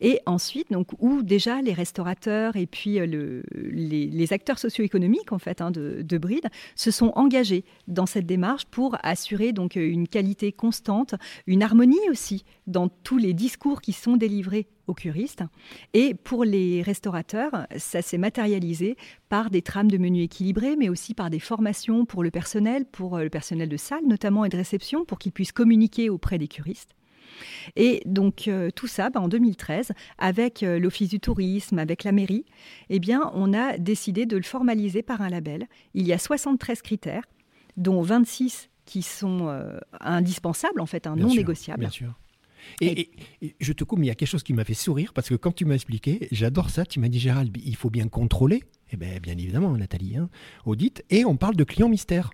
et 0.00 0.20
ensuite, 0.26 0.70
donc, 0.70 0.88
où 0.98 1.22
déjà 1.22 1.62
les 1.62 1.72
restaurateurs 1.72 2.56
et 2.56 2.66
puis 2.66 2.98
euh, 2.98 3.06
le, 3.06 3.42
les, 3.52 4.32
acteurs 4.32 4.58
socio-économiques 4.58 5.32
en 5.32 5.38
fait, 5.38 5.60
hein, 5.60 5.70
de, 5.70 6.02
de, 6.02 6.18
Bride 6.18 6.48
se 6.74 6.90
sont 6.90 7.12
engagés 7.14 7.64
dans 7.86 8.06
cette 8.06 8.26
démarche 8.26 8.66
pour 8.66 8.96
assurer 9.02 9.52
donc 9.52 9.76
une 9.76 10.08
qualité 10.08 10.52
constante, 10.52 11.14
une 11.46 11.62
harmonie 11.62 11.96
aussi 12.10 12.44
dans 12.66 12.88
tous 12.88 13.18
les 13.18 13.32
discours 13.32 13.80
qui 13.80 13.92
sont 13.92 14.16
délivrés 14.16 14.68
aux 14.86 14.94
curistes. 14.94 15.44
Et 15.94 16.14
pour 16.14 16.44
les 16.44 16.82
restaurateurs, 16.82 17.66
ça 17.76 18.02
s'est 18.02 18.18
matérialisé 18.18 18.96
par 19.28 19.50
des 19.50 19.62
trames 19.62 19.90
de 19.90 19.98
menus 19.98 20.24
équilibrés, 20.24 20.76
mais 20.76 20.88
aussi 20.88 21.14
par 21.14 21.30
des 21.30 21.40
formations 21.40 22.04
pour 22.04 22.22
le 22.22 22.30
personnel, 22.30 22.84
pour 22.86 23.16
euh, 23.16 23.22
le 23.22 23.30
personnel 23.30 23.68
de 23.68 23.76
salle 23.76 24.06
notamment 24.06 24.44
et 24.44 24.48
de 24.48 24.56
réception, 24.56 25.04
pour 25.04 25.18
qu'ils 25.18 25.32
puissent 25.32 25.52
communiquer 25.52 26.10
auprès 26.10 26.38
des 26.38 26.48
curistes. 26.48 26.97
Et 27.76 28.02
donc 28.06 28.48
euh, 28.48 28.70
tout 28.74 28.86
ça, 28.86 29.10
bah, 29.10 29.20
en 29.20 29.28
2013, 29.28 29.92
avec 30.18 30.62
euh, 30.62 30.78
l'Office 30.78 31.08
du 31.08 31.20
tourisme, 31.20 31.78
avec 31.78 32.04
la 32.04 32.12
mairie, 32.12 32.44
eh 32.90 32.98
bien, 32.98 33.30
on 33.34 33.52
a 33.52 33.78
décidé 33.78 34.26
de 34.26 34.36
le 34.36 34.42
formaliser 34.42 35.02
par 35.02 35.22
un 35.22 35.28
label. 35.28 35.66
Il 35.94 36.06
y 36.06 36.12
a 36.12 36.18
73 36.18 36.82
critères, 36.82 37.24
dont 37.76 38.02
26 38.02 38.70
qui 38.84 39.02
sont 39.02 39.48
euh, 39.48 39.78
indispensables, 40.00 40.80
en 40.80 40.86
fait, 40.86 41.06
un 41.06 41.16
non 41.16 41.28
négociable. 41.28 41.80
Bien 41.80 41.90
sûr. 41.90 42.14
Et, 42.80 43.10
je 43.60 43.72
te 43.72 43.84
coupe, 43.84 43.98
mais 43.98 44.06
il 44.06 44.08
y 44.08 44.12
a 44.12 44.14
quelque 44.14 44.28
chose 44.28 44.42
qui 44.42 44.52
m'a 44.52 44.64
fait 44.64 44.74
sourire 44.74 45.12
parce 45.12 45.28
que 45.28 45.34
quand 45.34 45.52
tu 45.52 45.64
m'as 45.64 45.74
expliqué, 45.74 46.28
j'adore 46.32 46.70
ça, 46.70 46.84
tu 46.84 47.00
m'as 47.00 47.08
dit 47.08 47.18
Gérald, 47.18 47.56
il 47.64 47.76
faut 47.76 47.90
bien 47.90 48.08
contrôler. 48.08 48.62
Eh 48.90 48.96
bien, 48.96 49.18
bien 49.22 49.34
évidemment, 49.34 49.76
Nathalie, 49.76 50.16
hein, 50.16 50.28
audite. 50.64 51.04
Et 51.10 51.24
on 51.24 51.36
parle 51.36 51.56
de 51.56 51.64
clients 51.64 51.88
mystères. 51.88 52.30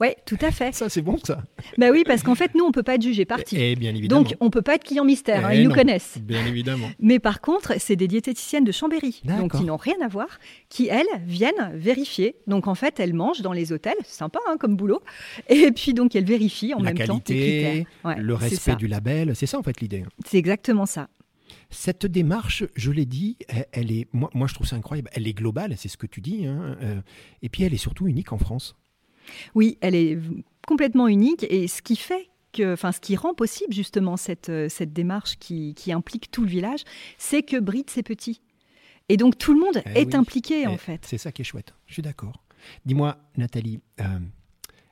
Oui, 0.00 0.08
tout 0.26 0.38
à 0.40 0.50
fait. 0.50 0.74
Ça, 0.74 0.88
c'est 0.88 1.02
bon, 1.02 1.18
ça. 1.22 1.42
Bah 1.78 1.88
oui, 1.90 2.04
parce 2.06 2.22
qu'en 2.22 2.34
fait, 2.34 2.54
nous, 2.54 2.64
on 2.64 2.68
ne 2.68 2.72
peut 2.72 2.82
pas 2.82 2.94
être 2.94 3.02
jugé 3.02 3.24
parti. 3.24 3.56
Et, 3.56 3.76
bien 3.76 3.94
évidemment. 3.94 4.22
Donc, 4.22 4.36
on 4.40 4.46
ne 4.46 4.50
peut 4.50 4.62
pas 4.62 4.74
être 4.74 4.84
client 4.84 5.04
mystère. 5.04 5.46
Hein, 5.46 5.54
ils 5.54 5.64
nous 5.64 5.74
connaissent. 5.74 6.18
Bien 6.20 6.44
évidemment. 6.46 6.90
Mais 7.00 7.18
par 7.18 7.40
contre, 7.40 7.74
c'est 7.78 7.96
des 7.96 8.08
diététiciennes 8.08 8.64
de 8.64 8.72
Chambéry, 8.72 9.22
donc 9.24 9.56
qui 9.56 9.64
n'ont 9.64 9.76
rien 9.76 9.96
à 10.02 10.08
voir, 10.08 10.38
qui, 10.68 10.88
elles, 10.88 11.06
viennent 11.26 11.72
vérifier. 11.74 12.36
Donc, 12.46 12.66
en 12.66 12.74
fait, 12.74 13.00
elles 13.00 13.14
mangent 13.14 13.42
dans 13.42 13.52
les 13.52 13.72
hôtels. 13.72 13.94
C'est 14.04 14.18
sympa 14.18 14.38
hein, 14.48 14.56
comme 14.58 14.76
boulot. 14.76 15.02
Et 15.48 15.70
puis, 15.72 15.94
donc, 15.94 16.14
elles 16.16 16.24
vérifient 16.24 16.74
en 16.74 16.80
même 16.80 16.98
temps 16.98 17.20
les 17.28 17.86
le 18.16 18.34
respect 18.34 18.76
du 18.76 18.86
label. 18.86 19.34
C'est 19.34 19.46
ça, 19.46 19.58
en 19.58 19.62
fait, 19.62 19.80
l'idée. 19.80 20.04
C'est 20.26 20.38
exactement 20.38 20.86
ça. 20.86 21.08
Cette 21.70 22.06
démarche, 22.06 22.64
je 22.76 22.90
l'ai 22.90 23.06
dit, 23.06 23.38
elle, 23.72 23.90
est, 23.90 24.06
moi, 24.12 24.30
moi, 24.34 24.46
je 24.46 24.54
trouve 24.54 24.66
ça 24.66 24.76
incroyable. 24.76 25.10
Elle 25.14 25.26
est 25.26 25.32
globale, 25.32 25.74
c'est 25.78 25.88
ce 25.88 25.96
que 25.96 26.06
tu 26.06 26.20
dis. 26.20 26.46
Hein, 26.46 26.76
euh, 26.82 27.00
et 27.40 27.48
puis, 27.48 27.64
elle 27.64 27.72
est 27.72 27.78
surtout 27.78 28.06
unique 28.06 28.32
en 28.32 28.38
France. 28.38 28.76
Oui, 29.54 29.78
elle 29.80 29.94
est 29.94 30.18
complètement 30.66 31.08
unique 31.08 31.44
et 31.48 31.68
ce 31.68 31.82
qui 31.82 31.96
fait 31.96 32.28
que, 32.52 32.74
enfin, 32.74 32.92
ce 32.92 33.00
qui 33.00 33.16
rend 33.16 33.34
possible 33.34 33.72
justement 33.72 34.16
cette, 34.16 34.50
euh, 34.50 34.68
cette 34.68 34.92
démarche 34.92 35.38
qui, 35.38 35.74
implique 35.92 36.30
tout 36.30 36.42
le 36.42 36.48
village, 36.48 36.84
c'est 37.18 37.42
que 37.42 37.58
Bride, 37.58 37.88
c'est 37.88 38.02
petit. 38.02 38.40
Et 39.08 39.16
donc 39.16 39.36
tout 39.36 39.52
le 39.52 39.60
monde 39.60 39.82
eh 39.94 40.00
est 40.00 40.14
impliqué 40.14 40.66
en 40.66 40.74
eh, 40.74 40.78
fait. 40.78 41.04
C'est 41.04 41.18
ça 41.18 41.32
qui 41.32 41.42
est 41.42 41.44
chouette, 41.44 41.74
je 41.86 41.94
suis 41.94 42.02
d'accord. 42.02 42.44
Dis-moi, 42.84 43.18
Nathalie, 43.36 43.80
euh, 44.00 44.04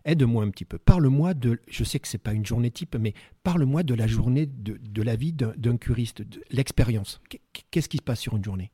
aide-moi 0.04 0.42
un 0.42 0.50
petit 0.50 0.64
peu. 0.64 0.78
Parle-moi 0.78 1.34
de, 1.34 1.60
je 1.68 1.84
sais 1.84 2.00
que 2.00 2.08
c'est 2.08 2.18
pas 2.18 2.32
une 2.32 2.44
journée 2.44 2.70
type, 2.70 2.96
mais 2.98 3.14
parle-moi 3.44 3.84
de 3.84 3.94
la 3.94 4.08
journée 4.08 4.46
de, 4.46 4.78
de 4.82 5.02
la 5.02 5.14
vie 5.14 5.32
d'un 5.32 5.76
curiste, 5.76 6.22
de 6.22 6.42
l'expérience. 6.50 7.20
Qu'est-ce 7.70 7.88
qui 7.88 7.98
se 7.98 8.02
passe 8.02 8.20
sur 8.20 8.36
une 8.36 8.44
journée? 8.44 8.72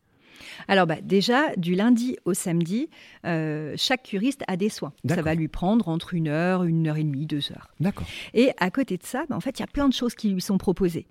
Alors 0.68 0.86
bah, 0.86 0.96
déjà, 1.02 1.54
du 1.56 1.74
lundi 1.74 2.16
au 2.24 2.34
samedi, 2.34 2.88
euh, 3.24 3.74
chaque 3.76 4.04
curiste 4.04 4.42
a 4.48 4.56
des 4.56 4.68
soins. 4.68 4.92
Ça 5.08 5.22
va 5.22 5.34
lui 5.34 5.48
prendre 5.48 5.88
entre 5.88 6.14
une 6.14 6.28
heure, 6.28 6.64
une 6.64 6.86
heure 6.88 6.96
et 6.96 7.04
demie, 7.04 7.26
deux 7.26 7.50
heures. 7.52 7.68
D'accord. 7.80 8.06
Et 8.34 8.50
à 8.58 8.70
côté 8.70 8.96
de 8.96 9.04
ça, 9.04 9.24
bah, 9.28 9.36
en 9.36 9.40
fait, 9.40 9.58
il 9.58 9.60
y 9.60 9.64
a 9.64 9.68
plein 9.68 9.88
de 9.88 9.94
choses 9.94 10.14
qui 10.14 10.30
lui 10.30 10.40
sont 10.40 10.58
proposées. 10.58 11.06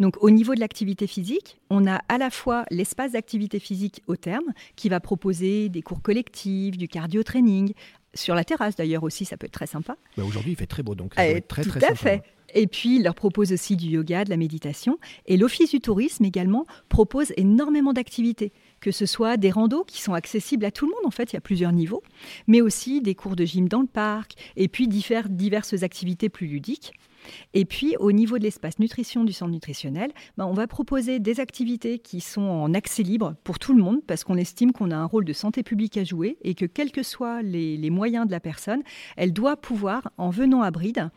Donc 0.00 0.16
au 0.22 0.30
niveau 0.30 0.54
de 0.54 0.60
l'activité 0.60 1.06
physique, 1.06 1.58
on 1.70 1.86
a 1.86 2.00
à 2.08 2.18
la 2.18 2.30
fois 2.30 2.64
l'espace 2.70 3.12
d'activité 3.12 3.58
physique 3.58 4.02
au 4.06 4.16
terme 4.16 4.52
qui 4.74 4.88
va 4.88 5.00
proposer 5.00 5.68
des 5.68 5.82
cours 5.82 6.02
collectifs, 6.02 6.76
du 6.76 6.88
cardio 6.88 7.22
training, 7.22 7.72
sur 8.16 8.34
la 8.34 8.44
terrasse 8.44 8.76
d'ailleurs 8.76 9.02
aussi, 9.02 9.24
ça 9.24 9.36
peut 9.36 9.46
être 9.46 9.52
très 9.52 9.66
sympa. 9.66 9.96
Bah, 10.16 10.24
aujourd'hui, 10.24 10.52
il 10.52 10.56
fait 10.56 10.66
très 10.66 10.82
beau, 10.82 10.94
donc 10.94 11.14
ça 11.14 11.22
euh, 11.22 11.36
être 11.36 11.48
très 11.48 11.62
tout 11.62 11.70
très 11.70 11.84
à 11.84 11.94
fait. 11.94 12.22
Et 12.54 12.66
puis, 12.66 12.96
il 12.96 13.02
leur 13.02 13.14
propose 13.14 13.52
aussi 13.52 13.76
du 13.76 13.88
yoga, 13.88 14.24
de 14.24 14.30
la 14.30 14.36
méditation. 14.36 14.98
Et 15.26 15.36
l'Office 15.36 15.70
du 15.70 15.80
tourisme 15.80 16.24
également 16.24 16.64
propose 16.88 17.32
énormément 17.36 17.92
d'activités 17.92 18.52
que 18.80 18.90
ce 18.90 19.06
soit 19.06 19.36
des 19.36 19.50
randos 19.50 19.84
qui 19.84 20.00
sont 20.00 20.14
accessibles 20.14 20.64
à 20.64 20.70
tout 20.70 20.86
le 20.86 20.92
monde, 20.92 21.06
en 21.06 21.10
fait, 21.10 21.32
il 21.32 21.36
y 21.36 21.38
a 21.38 21.40
plusieurs 21.40 21.72
niveaux, 21.72 22.02
mais 22.46 22.60
aussi 22.60 23.00
des 23.00 23.14
cours 23.14 23.36
de 23.36 23.44
gym 23.44 23.68
dans 23.68 23.80
le 23.80 23.86
parc, 23.86 24.34
et 24.56 24.68
puis 24.68 24.88
diverses 24.88 25.82
activités 25.82 26.28
plus 26.28 26.46
ludiques. 26.46 26.92
Et 27.54 27.64
puis, 27.64 27.96
au 27.98 28.12
niveau 28.12 28.38
de 28.38 28.42
l'espace 28.42 28.78
nutrition 28.78 29.24
du 29.24 29.32
centre 29.32 29.52
nutritionnel, 29.52 30.12
ben, 30.36 30.46
on 30.46 30.52
va 30.52 30.66
proposer 30.66 31.18
des 31.18 31.40
activités 31.40 31.98
qui 31.98 32.20
sont 32.20 32.42
en 32.42 32.74
accès 32.74 33.02
libre 33.02 33.34
pour 33.44 33.58
tout 33.58 33.74
le 33.74 33.82
monde, 33.82 34.00
parce 34.06 34.24
qu'on 34.24 34.36
estime 34.36 34.72
qu'on 34.72 34.90
a 34.90 34.96
un 34.96 35.04
rôle 35.04 35.24
de 35.24 35.32
santé 35.32 35.62
publique 35.62 35.96
à 35.96 36.04
jouer 36.04 36.38
et 36.42 36.54
que, 36.54 36.64
quels 36.64 36.92
que 36.92 37.02
soient 37.02 37.42
les, 37.42 37.90
moyens 37.90 38.26
de 38.26 38.32
la 38.32 38.40
personne, 38.40 38.82
elle 39.16 39.32
doit 39.32 39.56
pouvoir, 39.56 40.10
en 40.18 40.30
venant 40.30 40.62
à 40.62 40.70
Bride, 40.70 41.10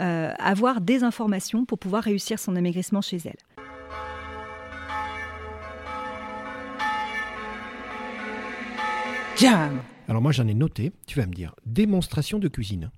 euh, 0.00 0.32
avoir 0.38 0.80
des 0.80 1.02
informations 1.02 1.64
pour 1.64 1.78
pouvoir 1.78 2.04
réussir 2.04 2.38
son 2.38 2.56
amaigrissement 2.56 3.00
chez 3.00 3.18
elle. 3.24 3.36
Alors 10.08 10.22
moi 10.22 10.32
j'en 10.32 10.46
ai 10.46 10.54
noté, 10.54 10.92
tu 11.06 11.18
vas 11.18 11.26
me 11.26 11.32
dire, 11.32 11.54
démonstration 11.66 12.38
de 12.38 12.48
cuisine. 12.48 12.90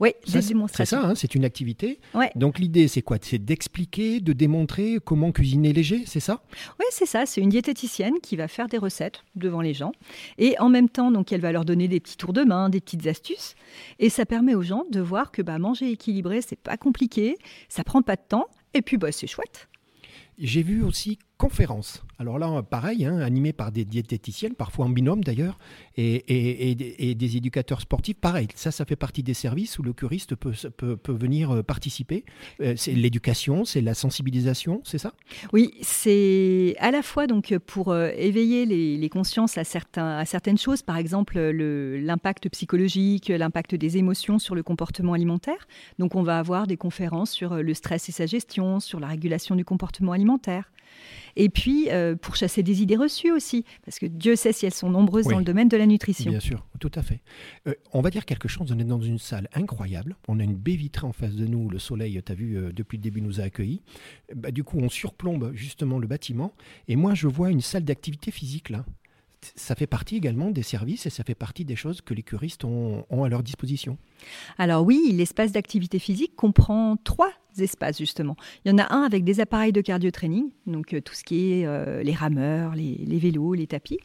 Oui, 0.00 0.10
des 0.26 0.40
démonstrations. 0.40 0.98
C'est 0.98 1.02
ça, 1.02 1.10
hein, 1.10 1.14
c'est 1.14 1.34
une 1.34 1.44
activité. 1.44 2.00
Ouais. 2.14 2.30
Donc 2.34 2.58
l'idée, 2.58 2.88
c'est 2.88 3.02
quoi? 3.02 3.18
C'est 3.20 3.38
d'expliquer, 3.38 4.20
de 4.20 4.32
démontrer 4.32 4.98
comment 5.04 5.32
cuisiner 5.32 5.72
léger, 5.72 6.04
c'est 6.06 6.20
ça? 6.20 6.42
Oui, 6.78 6.86
c'est 6.90 7.06
ça. 7.06 7.26
C'est 7.26 7.40
une 7.40 7.48
diététicienne 7.48 8.14
qui 8.22 8.36
va 8.36 8.48
faire 8.48 8.68
des 8.68 8.78
recettes 8.78 9.24
devant 9.36 9.60
les 9.60 9.74
gens. 9.74 9.92
Et 10.38 10.58
en 10.58 10.68
même 10.68 10.88
temps, 10.88 11.10
donc, 11.10 11.32
elle 11.32 11.40
va 11.40 11.52
leur 11.52 11.64
donner 11.64 11.88
des 11.88 12.00
petits 12.00 12.16
tours 12.16 12.32
de 12.32 12.42
main, 12.42 12.68
des 12.68 12.80
petites 12.80 13.06
astuces. 13.06 13.54
Et 13.98 14.10
ça 14.10 14.26
permet 14.26 14.54
aux 14.54 14.62
gens 14.62 14.84
de 14.90 15.00
voir 15.00 15.30
que 15.30 15.42
bah, 15.42 15.58
manger 15.58 15.90
équilibré, 15.90 16.40
c'est 16.42 16.58
pas 16.58 16.76
compliqué, 16.76 17.36
ça 17.68 17.84
prend 17.84 18.02
pas 18.02 18.16
de 18.16 18.22
temps. 18.28 18.46
Et 18.74 18.82
puis, 18.82 18.96
bah, 18.96 19.12
c'est 19.12 19.26
chouette. 19.26 19.68
J'ai 20.38 20.62
vu 20.62 20.82
aussi 20.82 21.18
conférences. 21.38 22.02
Alors 22.18 22.38
là, 22.40 22.62
pareil, 22.64 23.04
hein, 23.04 23.20
animé 23.20 23.52
par 23.52 23.70
des 23.70 23.84
diététiciennes, 23.84 24.54
parfois 24.54 24.86
en 24.86 24.88
binôme 24.88 25.22
d'ailleurs, 25.22 25.56
et, 25.96 26.74
des 27.14 27.36
éducateurs 27.36 27.80
sportifs. 27.80 28.16
Pareil, 28.16 28.48
ça, 28.56 28.72
ça 28.72 28.84
fait 28.84 28.96
partie 28.96 29.22
des 29.22 29.34
services 29.34 29.78
où 29.78 29.84
le 29.84 29.92
curiste 29.92 30.34
peut, 30.34 30.52
venir 31.08 31.52
euh, 31.52 31.62
participer. 31.62 32.24
Euh, 32.60 32.74
c'est 32.76 32.92
l'éducation, 32.92 33.64
c'est 33.64 33.80
la 33.80 33.94
sensibilisation, 33.94 34.80
c'est 34.84 34.98
ça? 34.98 35.12
Oui, 35.52 35.74
c'est 35.80 36.74
à 36.80 36.90
la 36.90 37.02
fois 37.02 37.28
donc 37.28 37.56
pour 37.66 37.92
euh, 37.92 38.10
éveiller 38.16 38.66
les, 38.66 39.08
consciences 39.08 39.56
à 39.56 39.64
certaines 39.64 40.58
choses, 40.58 40.82
par 40.82 40.98
exemple 40.98 41.38
l'impact 41.38 42.50
psychologique, 42.50 43.28
l'impact 43.28 43.74
des 43.74 43.96
émotions 43.96 44.38
sur 44.38 44.54
le 44.54 44.62
comportement 44.62 45.14
alimentaire. 45.14 45.66
Donc 45.98 46.14
on 46.14 46.22
va 46.22 46.38
avoir 46.38 46.66
des 46.66 46.76
conférences 46.76 47.30
sur 47.30 47.54
le 47.54 47.74
stress 47.74 48.08
et 48.08 48.12
sa 48.12 48.26
gestion, 48.26 48.80
sur 48.80 49.00
la 49.00 49.06
régulation 49.06 49.54
du 49.54 49.64
comportement 49.64 50.12
alimentaire. 50.12 50.70
Et 51.36 51.48
puis, 51.48 51.88
euh, 51.90 52.16
pour 52.16 52.34
chasser 52.34 52.62
des 52.64 52.82
idées 52.82 52.96
reçues 52.96 53.30
aussi, 53.30 53.64
parce 53.84 53.98
que 53.98 54.06
Dieu 54.06 54.34
sait 54.34 54.52
si 54.52 54.66
elles 54.66 54.74
sont 54.74 54.90
nombreuses 54.90 55.26
dans 55.26 55.38
le 55.38 55.44
domaine 55.44 55.68
de 55.68 55.76
la 55.76 55.86
nutrition. 55.86 56.30
Bien 56.30 56.40
sûr, 56.40 56.66
tout 56.80 56.90
à 56.96 57.02
fait. 57.02 57.20
Euh, 57.68 57.74
on 57.92 58.00
va 58.00 58.10
dire 58.10 58.24
quelque 58.24 58.48
chose, 58.48 58.72
on 58.72 58.78
est 58.78 58.84
dans 58.84 59.00
une 59.00 59.18
salle 59.18 59.48
incroyable, 59.54 60.16
on 60.26 60.40
a 60.40 60.42
une 60.42 60.56
baie 60.56 60.74
vitrée 60.74 61.06
en 61.06 61.12
face 61.12 61.34
de 61.34 61.46
nous, 61.46 61.70
le 61.70 61.78
soleil, 61.78 62.20
tu 62.24 62.32
as 62.32 62.34
vu, 62.34 62.56
euh, 62.56 62.72
depuis 62.72 62.96
le 62.96 63.02
début 63.02 63.22
nous 63.22 63.40
a 63.40 63.44
accueillis. 63.44 63.82
Bah, 64.34 64.50
du 64.50 64.64
coup, 64.64 64.78
on 64.80 64.88
surplombe 64.88 65.52
justement 65.54 65.98
le 65.98 66.08
bâtiment, 66.08 66.54
et 66.88 66.96
moi, 66.96 67.14
je 67.14 67.28
vois 67.28 67.50
une 67.50 67.60
salle 67.60 67.84
d'activité 67.84 68.30
physique 68.30 68.70
là 68.70 68.84
ça 69.54 69.74
fait 69.74 69.86
partie 69.86 70.16
également 70.16 70.50
des 70.50 70.62
services 70.62 71.06
et 71.06 71.10
ça 71.10 71.24
fait 71.24 71.34
partie 71.34 71.64
des 71.64 71.76
choses 71.76 72.00
que 72.00 72.14
les 72.14 72.22
curistes 72.22 72.64
ont, 72.64 73.04
à 73.10 73.28
leur 73.28 73.42
disposition. 73.42 73.98
Alors 74.58 74.84
oui, 74.84 75.12
l'espace 75.12 75.52
d'activité 75.52 75.98
physique 75.98 76.34
comprend 76.36 76.96
trois 76.96 77.32
espaces 77.62 77.98
justement. 77.98 78.36
Il 78.64 78.70
y 78.70 78.74
en 78.74 78.78
a 78.78 78.92
un 78.94 79.02
avec 79.02 79.24
des 79.24 79.40
appareils 79.40 79.72
de 79.72 79.80
cardio-training, 79.80 80.50
donc 80.66 80.94
euh, 80.94 81.00
tout 81.00 81.14
ce 81.14 81.24
qui 81.24 81.52
est 81.52 81.66
euh, 81.66 82.02
les 82.02 82.12
rameurs, 82.12 82.74
les, 82.74 83.18
vélos, 83.18 83.54
les 83.54 83.66
tapis. 83.66 83.98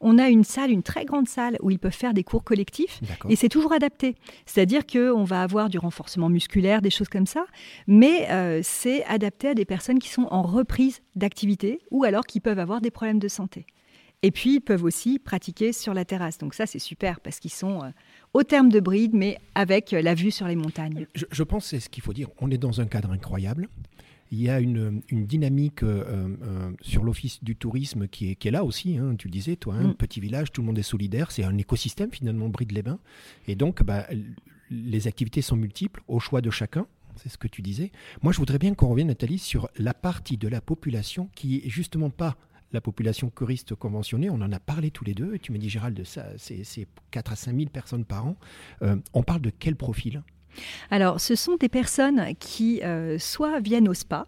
On 0.00 0.18
a 0.18 0.28
une 0.28 0.44
salle, 0.44 0.70
une 0.70 0.82
très 0.82 1.04
grande 1.04 1.28
salle 1.28 1.56
où 1.62 1.70
ils 1.70 1.78
peuvent 1.78 1.92
faire 1.92 2.14
des 2.14 2.24
cours 2.24 2.44
collectifs 2.44 3.00
et 3.28 3.36
c'est 3.36 3.48
toujours 3.48 3.72
adapté. 3.72 4.14
C'est-à-dire 4.46 4.86
qu'on 4.86 5.24
va 5.24 5.42
avoir 5.42 5.68
du 5.68 5.78
renforcement 5.78 6.28
musculaire, 6.28 6.82
des 6.82 6.90
choses 6.90 7.08
comme 7.08 7.26
ça, 7.26 7.46
mais 7.86 8.28
euh, 8.30 8.60
c'est 8.62 9.04
adapté 9.04 9.48
à 9.48 9.54
des 9.54 9.64
personnes 9.64 9.98
qui 9.98 10.08
sont 10.08 10.26
en 10.30 10.42
reprise 10.42 11.00
d'activité 11.14 11.80
ou 11.90 12.04
alors 12.04 12.26
qui 12.26 12.40
peuvent 12.40 12.58
avoir 12.58 12.80
des 12.80 12.90
problèmes 12.90 13.18
de 13.18 13.28
santé. 13.28 13.66
Et 14.22 14.30
puis, 14.30 14.56
ils 14.56 14.60
peuvent 14.60 14.84
aussi 14.84 15.18
pratiquer 15.18 15.72
sur 15.72 15.94
la 15.94 16.04
terrasse. 16.04 16.38
Donc 16.38 16.54
ça, 16.54 16.66
c'est 16.66 16.78
super 16.78 17.20
parce 17.20 17.38
qu'ils 17.38 17.52
sont 17.52 17.84
euh, 17.84 17.90
au 18.34 18.42
terme 18.42 18.70
de 18.70 18.80
bride, 18.80 19.12
mais 19.14 19.38
avec 19.54 19.92
euh, 19.92 20.02
la 20.02 20.14
vue 20.14 20.30
sur 20.30 20.48
les 20.48 20.56
montagnes. 20.56 21.06
Je, 21.14 21.42
pense 21.42 21.64
que 21.64 21.70
c'est 21.70 21.80
ce 21.80 21.88
qu'il 21.88 22.02
faut 22.02 22.12
dire. 22.12 22.28
On 22.40 22.50
est 22.50 22.58
dans 22.58 22.80
un 22.80 22.86
cadre 22.86 23.10
incroyable. 23.12 23.68
Il 24.32 24.42
y 24.42 24.48
a 24.48 24.58
une, 24.58 25.02
dynamique 25.10 25.84
euh, 25.84 26.72
sur 26.80 27.04
l'office 27.04 27.44
du 27.44 27.54
tourisme 27.54 28.08
qui 28.08 28.30
est, 28.30 28.34
qui 28.34 28.48
est 28.48 28.50
là 28.50 28.64
aussi. 28.64 28.98
Hein. 28.98 29.14
tu 29.16 29.28
le 29.28 29.32
disais, 29.32 29.54
toi, 29.54 29.74
un 29.74 29.84
hein, 29.84 29.88
mm. 29.88 29.94
petit 29.94 30.18
village, 30.18 30.50
tout 30.50 30.62
le 30.62 30.66
monde 30.66 30.78
est 30.78 30.82
solidaire. 30.82 31.30
C'est 31.30 31.44
un 31.44 31.56
écosystème 31.56 32.10
finalement, 32.10 32.48
Bride-les-Bains. 32.48 32.98
Et 33.46 33.54
donc, 33.54 33.84
bah, 33.84 34.06
les 34.70 35.06
activités 35.06 35.42
sont 35.42 35.56
multiples 35.56 36.02
au 36.08 36.18
choix 36.18 36.40
de 36.40 36.50
chacun. 36.50 36.86
C'est 37.16 37.28
ce 37.28 37.38
que 37.38 37.48
tu 37.48 37.62
disais. 37.62 37.92
Moi, 38.22 38.32
je 38.32 38.38
voudrais 38.38 38.58
bien 38.58 38.74
qu'on 38.74 38.88
revienne, 38.88 39.06
Nathalie, 39.08 39.38
sur 39.38 39.68
la 39.78 39.94
partie 39.94 40.36
de 40.36 40.48
la 40.48 40.60
population 40.60 41.30
qui 41.34 41.58
est 41.58 41.68
justement 41.68 42.10
pas 42.10 42.36
la 42.76 42.82
population 42.82 43.30
choriste 43.30 43.74
conventionnée, 43.74 44.28
on 44.28 44.34
en 44.34 44.52
a 44.52 44.60
parlé 44.60 44.90
tous 44.90 45.04
les 45.04 45.14
deux, 45.14 45.34
et 45.34 45.38
tu 45.38 45.50
m'as 45.50 45.56
dit 45.58 45.70
Gérald, 45.70 46.02
c'est 46.04 46.86
4 47.10 47.32
à 47.32 47.36
5 47.36 47.56
000 47.56 47.70
personnes 47.70 48.04
par 48.04 48.26
an. 48.26 48.36
Euh, 48.82 48.96
on 49.14 49.22
parle 49.22 49.40
de 49.40 49.50
quel 49.50 49.76
profil? 49.76 50.22
Alors, 50.90 51.18
ce 51.18 51.34
sont 51.34 51.56
des 51.56 51.70
personnes 51.70 52.34
qui 52.38 52.82
euh, 52.82 53.18
soit 53.18 53.60
viennent 53.60 53.88
au 53.88 53.94
spa, 53.94 54.26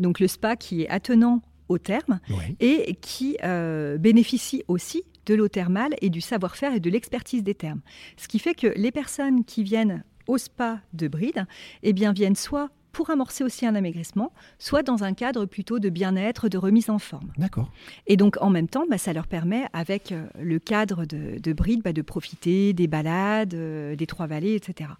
donc 0.00 0.18
le 0.18 0.26
spa 0.26 0.56
qui 0.56 0.82
est 0.82 0.88
attenant 0.88 1.40
au 1.68 1.78
terme, 1.78 2.18
et 2.58 2.96
qui 3.00 3.38
euh, 3.44 3.96
bénéficie 3.96 4.64
aussi 4.66 5.04
de 5.24 5.34
l'eau 5.34 5.48
thermale 5.48 5.94
et 6.02 6.10
du 6.10 6.20
savoir-faire 6.20 6.74
et 6.74 6.80
de 6.80 6.90
l'expertise 6.90 7.44
des 7.44 7.54
termes. 7.54 7.80
Ce 8.16 8.26
qui 8.26 8.40
fait 8.40 8.54
que 8.54 8.66
les 8.76 8.90
personnes 8.90 9.44
qui 9.44 9.62
viennent 9.62 10.04
au 10.26 10.36
spa 10.36 10.80
de 10.92 11.06
Bride 11.06 11.46
eh 11.84 11.92
bien, 11.92 12.12
viennent 12.12 12.36
soit 12.36 12.70
pour 12.94 13.10
amorcer 13.10 13.44
aussi 13.44 13.66
un 13.66 13.74
amaigrissement, 13.74 14.32
soit 14.58 14.82
dans 14.82 15.04
un 15.04 15.12
cadre 15.12 15.44
plutôt 15.44 15.78
de 15.78 15.90
bien-être, 15.90 16.48
de 16.48 16.56
remise 16.56 16.88
en 16.88 16.98
forme. 16.98 17.32
D'accord. 17.36 17.70
Et 18.06 18.16
donc 18.16 18.38
en 18.40 18.48
même 18.48 18.68
temps, 18.68 18.84
bah, 18.88 18.96
ça 18.96 19.12
leur 19.12 19.26
permet, 19.26 19.64
avec 19.72 20.12
euh, 20.12 20.26
le 20.40 20.58
cadre 20.58 21.04
de, 21.04 21.38
de 21.38 21.52
Bride, 21.52 21.82
bah, 21.82 21.92
de 21.92 22.02
profiter 22.02 22.72
des 22.72 22.86
balades, 22.86 23.54
euh, 23.54 23.96
des 23.96 24.06
Trois-Vallées, 24.06 24.54
etc. 24.54 24.90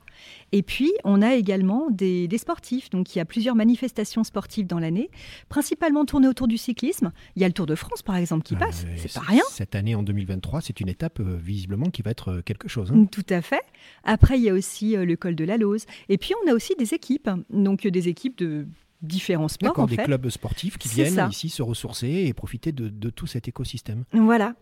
Et 0.53 0.63
puis, 0.63 0.93
on 1.05 1.23
a 1.23 1.35
également 1.35 1.89
des, 1.91 2.29
sportifs. 2.39 2.91
Donc, 2.91 3.15
il 3.15 3.19
y 3.19 3.21
a 3.21 3.25
plusieurs 3.25 3.55
manifestations 3.55 4.25
sportives 4.25 4.67
dans 4.67 4.79
l'année, 4.81 5.11
principalement 5.49 6.05
tournées 6.05 6.29
autour 6.29 6.49
du 6.49 6.59
cyclisme. 6.59 7.13
Il 7.37 7.43
y 7.43 7.45
a 7.45 7.49
le 7.49 7.55
Tour 7.55 7.67
de 7.67 7.75
France, 7.75 8.03
par 8.03 8.17
exemple, 8.17 8.43
qui 8.43 8.57
passe. 8.57 8.85
c'est 8.97 9.13
pas 9.13 9.21
rien. 9.21 9.43
Cette 9.51 9.75
année, 9.75 9.95
en 9.95 10.03
2023, 10.03 10.61
c'est 10.61 10.81
une 10.81 10.89
étape 10.89 11.21
visiblement 11.21 11.87
qui 11.91 12.03
va 12.03 12.11
être 12.11 12.41
quelque 12.45 12.69
chose. 12.69 12.93
Hein. 12.93 13.07
Tout 13.11 13.27
à 13.31 13.41
fait. 13.41 13.63
Après, 14.03 14.39
il 14.39 14.43
y 14.43 14.51
a 14.51 14.55
aussi 14.55 14.97
le 14.97 15.17
col 15.17 15.37
de 15.37 15.45
la 15.45 15.57
Lose. 15.57 15.85
Et 16.09 16.19
puis, 16.19 16.33
on 16.45 16.51
a 16.51 16.55
aussi 16.55 16.75
des 16.77 16.95
équipes. 16.95 17.31
Donc, 17.51 17.84
des 17.89 18.09
équipes 18.09 18.39
de 18.39 18.67
différents 19.03 19.49
sports. 19.49 19.69
D'accord, 19.69 19.87
des 19.87 19.97
clubs 19.97 20.29
sportifs 20.31 20.79
qui 20.79 20.89
viennent 20.89 21.29
ici 21.31 21.49
se 21.49 21.63
ressourcer 21.63 22.09
et 22.09 22.33
profiter 22.33 22.73
de, 22.73 23.11
tout 23.11 23.27
cet 23.27 23.49
écosystème. 23.49 24.05
Voilà. 24.13 24.55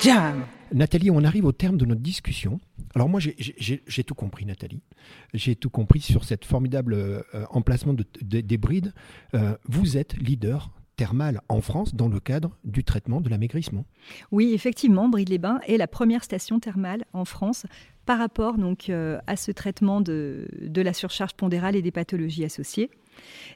Jam 0.00 0.46
Nathalie, 0.72 1.10
on 1.10 1.24
arrive 1.24 1.44
au 1.44 1.52
terme 1.52 1.76
de 1.76 1.84
notre 1.84 2.00
discussion. 2.00 2.60
Alors 2.94 3.08
moi, 3.08 3.20
j'ai 3.20 4.04
tout 4.04 4.14
compris, 4.14 4.46
Nathalie. 4.46 4.82
J'ai 5.34 5.56
tout 5.56 5.70
compris 5.70 6.00
sur 6.00 6.24
cette 6.24 6.44
formidable 6.44 6.94
euh, 6.94 7.22
emplacement 7.50 7.92
de, 7.92 8.04
des 8.22 8.56
brides. 8.56 8.94
Euh, 9.34 9.56
vous 9.66 9.96
êtes 9.96 10.16
leader 10.16 10.70
en 11.48 11.60
France 11.60 11.94
dans 11.94 12.08
le 12.08 12.20
cadre 12.20 12.56
du 12.64 12.84
traitement 12.84 13.20
de 13.20 13.28
l'amaigrissement. 13.28 13.84
Oui, 14.30 14.52
effectivement, 14.52 15.08
Bride-les-Bains 15.08 15.60
est 15.66 15.76
la 15.76 15.86
première 15.86 16.24
station 16.24 16.60
thermale 16.60 17.04
en 17.12 17.24
France 17.24 17.66
par 18.06 18.18
rapport 18.18 18.58
donc, 18.58 18.90
euh, 18.90 19.18
à 19.26 19.36
ce 19.36 19.52
traitement 19.52 20.00
de, 20.00 20.48
de 20.60 20.82
la 20.82 20.92
surcharge 20.92 21.34
pondérale 21.34 21.76
et 21.76 21.82
des 21.82 21.92
pathologies 21.92 22.44
associées 22.44 22.90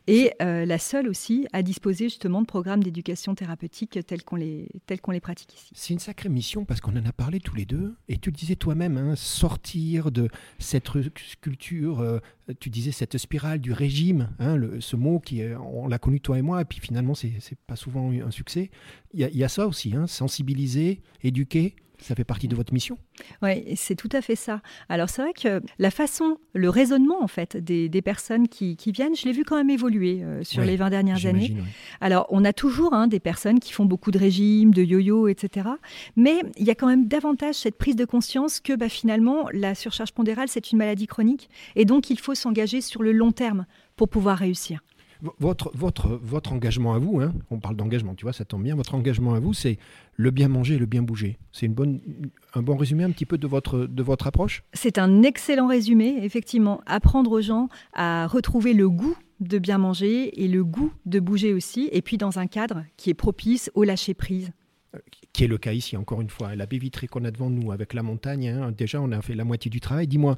et 0.07 0.33
euh, 0.43 0.65
la 0.65 0.79
seule 0.79 1.09
aussi 1.09 1.47
à 1.53 1.63
disposer 1.63 2.07
justement 2.07 2.41
de 2.41 2.47
programmes 2.47 2.83
d'éducation 2.83 3.35
thérapeutique 3.35 3.99
tels 4.07 4.23
qu'on 4.23 4.37
les, 4.37 4.69
les 4.89 5.21
pratique 5.21 5.55
ici. 5.55 5.71
C'est 5.75 5.93
une 5.93 6.01
sacrée 6.01 6.29
mission 6.29 6.65
parce 6.65 6.81
qu'on 6.81 6.97
en 6.97 7.05
a 7.07 7.13
parlé 7.13 7.41
tous 7.41 7.55
les 7.55 7.65
deux, 7.65 7.95
et 8.09 8.19
tu 8.19 8.31
le 8.31 8.37
disais 8.37 8.57
toi-même, 8.57 8.97
hein, 8.97 9.17
sortir 9.17 10.11
de 10.11 10.29
cette 10.59 10.89
sculpture, 11.19 12.01
euh, 12.01 12.19
tu 12.61 12.71
disais 12.71 12.93
cette 12.93 13.19
spirale 13.19 13.61
du 13.61 13.73
régime, 13.73 14.31
hein, 14.39 14.59
ce 14.81 14.97
mot 14.97 15.21
qui 15.21 15.43
on 15.43 15.89
l'a 15.89 15.99
connu 15.99 16.21
toi 16.21 16.39
et 16.39 16.43
moi, 16.43 16.61
et 16.61 16.65
puis 16.65 16.81
finalement 16.81 17.15
c'est, 17.15 17.33
c'est 17.41 17.59
pas 17.59 17.77
souvent 17.77 18.11
un 18.11 18.31
succès. 18.31 18.71
Il 19.13 19.27
y, 19.27 19.39
y, 19.39 19.45
a 19.45 19.49
ça 19.49 19.67
aussi, 19.67 19.95
hein, 19.95 20.07
sensibiliser, 20.07 21.01
éduquer, 21.23 21.77
ça 22.01 22.15
fait 22.15 22.25
partie 22.25 22.49
de 22.49 22.57
votre 22.57 22.73
mission? 22.73 22.99
Oui, 23.43 23.65
c'est 23.77 23.95
tout 23.95 24.09
à 24.13 24.21
fait 24.21 24.37
ça. 24.37 24.61
Alors 24.89 25.09
c'est 25.09 25.23
vrai 25.23 25.33
que 25.33 25.63
la 25.79 25.91
façon, 25.91 26.39
le 26.53 26.69
raisonnement 26.69 27.23
en 27.23 27.29
fait 27.29 27.57
des, 27.57 28.03
personnes 28.03 28.49
qui, 28.49 28.77
viennent, 28.87 29.17
je 29.17 29.25
l'ai 29.25 29.33
vu 29.33 29.45
quand 29.45 29.57
même 29.57 29.71
évoluer 29.71 30.23
euh, 30.23 30.43
sur 30.45 30.63
les 30.63 30.77
20 30.77 30.91
dernières 30.91 31.27
années. 31.27 31.57
Alors 32.01 32.27
on 32.31 32.45
a 32.45 32.53
toujours 32.53 32.93
hein, 32.93 33.07
des 33.07 33.21
personnes 33.21 33.61
qui 33.61 33.73
font 33.73 33.85
beaucoup 33.85 34.11
de 34.11 34.19
régimes, 34.19 34.73
de 34.73 34.83
yo-yo, 34.83 35.29
etc. 35.29 35.69
Mais 36.17 36.41
il 36.57 36.67
y 36.67 36.71
a 36.71 36.75
quand 36.75 36.87
même 36.87 37.07
davantage 37.07 37.55
cette 37.55 37.77
prise 37.77 37.97
de 37.97 38.05
conscience 38.05 38.61
que 38.61 38.75
bah, 38.75 38.89
finalement 38.89 39.49
la 39.53 39.75
surcharge 39.75 40.13
pondérale 40.13 40.49
c'est 40.49 40.73
une 40.73 40.79
maladie 40.79 41.07
chronique 41.07 41.49
et 41.77 41.85
donc 41.85 42.11
il 42.11 42.19
faut 42.19 42.35
s'engager 42.35 42.81
sur 42.81 43.03
le 43.03 43.13
long 43.13 43.33
terme 43.33 43.67
pour 43.97 44.09
pouvoir 44.09 44.39
réussir. 44.39 44.81
Votre, 45.39 45.71
votre, 45.75 46.21
votre 46.23 46.53
engagement 46.53 46.95
à 46.95 46.99
vous, 46.99 47.21
hein, 47.21 47.33
on 47.51 47.59
parle 47.59 47.77
d'engagement, 47.77 48.15
tu 48.15 48.25
vois, 48.25 48.33
ça 48.33 48.45
tombe 48.45 48.63
bien, 48.63 48.75
votre 48.75 48.95
engagement 48.95 49.35
à 49.35 49.41
vous, 49.41 49.55
c'est 49.55 49.79
le 50.17 50.31
bien 50.31 50.49
manger, 50.49 50.79
le 50.79 50.87
bien 50.87 51.03
bouger. 51.03 51.39
C'est 51.51 51.67
une 51.67 51.73
bonne, 51.73 52.01
un 52.55 52.63
bon 52.63 52.77
résumé 52.77 53.05
un 53.05 53.11
petit 53.11 53.25
peu 53.25 53.39
de 53.39 53.47
votre, 53.47 53.87
de 53.87 54.03
votre 54.03 54.27
approche? 54.27 54.65
C'est 54.75 54.99
un 54.99 55.23
excellent 55.23 55.67
résumé, 55.67 56.19
effectivement. 56.23 56.83
Apprendre 56.85 57.33
aux 57.33 57.41
gens 57.41 57.69
à 57.95 58.27
retrouver 58.27 58.75
le 58.75 58.91
goût 58.91 59.17
de 59.41 59.59
bien 59.59 59.79
manger 59.79 60.43
et 60.43 60.49
le 60.49 60.63
goût 60.63 60.93
de 61.07 61.21
bouger 61.21 61.55
aussi, 61.55 61.89
et 61.93 62.03
puis 62.03 62.19
dans 62.19 62.39
un 62.39 62.47
cadre 62.47 62.85
qui 62.97 63.11
est 63.11 63.15
propice 63.15 63.71
au 63.75 63.85
lâcher-prise 63.85 64.53
euh, 64.95 64.99
qui 65.33 65.45
est 65.45 65.49
le 65.49 65.59
cas 65.59 65.73
ici, 65.73 65.97
encore 65.97 66.21
une 66.21 66.31
fois. 66.31 66.55
La 66.55 66.67
baie 66.67 66.79
vitrée 66.79 67.09
qu'on 67.09 67.25
a 67.25 67.31
devant 67.31 67.51
nous 67.51 67.73
avec 67.73 67.93
la 67.95 68.03
montagne, 68.03 68.49
hein, 68.49 68.73
déjà 68.73 69.01
on 69.01 69.11
a 69.11 69.21
fait 69.21 69.35
la 69.35 69.45
moitié 69.45 69.69
du 69.69 69.81
travail. 69.81 70.07
Dis-moi, 70.07 70.37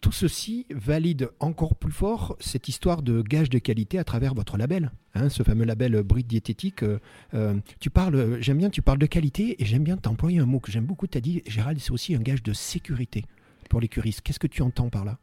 tout 0.00 0.12
ceci 0.12 0.66
valide 0.70 1.30
encore 1.40 1.74
plus 1.74 1.92
fort 1.92 2.36
cette 2.40 2.68
histoire 2.68 3.02
de 3.02 3.22
gage 3.22 3.50
de 3.50 3.58
qualité 3.58 3.98
à 3.98 4.04
travers 4.04 4.34
votre 4.34 4.56
label, 4.56 4.92
hein, 5.14 5.28
ce 5.28 5.42
fameux 5.42 5.64
label 5.64 6.02
Brut 6.02 6.26
Diététique. 6.26 6.82
Euh, 6.82 6.98
euh, 7.34 7.54
tu 7.80 7.90
parles, 7.90 8.38
j'aime 8.40 8.58
bien, 8.58 8.70
tu 8.70 8.82
parles 8.82 8.98
de 8.98 9.06
qualité 9.06 9.60
et 9.60 9.64
j'aime 9.64 9.84
bien 9.84 9.96
t'employer 9.96 10.38
un 10.38 10.46
mot 10.46 10.60
que 10.60 10.70
j'aime 10.70 10.86
beaucoup. 10.86 11.06
Tu 11.06 11.18
as 11.18 11.20
dit, 11.20 11.42
Gérald, 11.46 11.78
c'est 11.80 11.90
aussi 11.90 12.14
un 12.14 12.20
gage 12.20 12.42
de 12.42 12.52
sécurité 12.52 13.24
pour 13.68 13.80
les. 13.80 13.88
Qu'est-ce 13.88 14.38
que 14.38 14.46
tu 14.46 14.62
entends 14.62 14.88
par 14.88 15.04
là? 15.04 15.18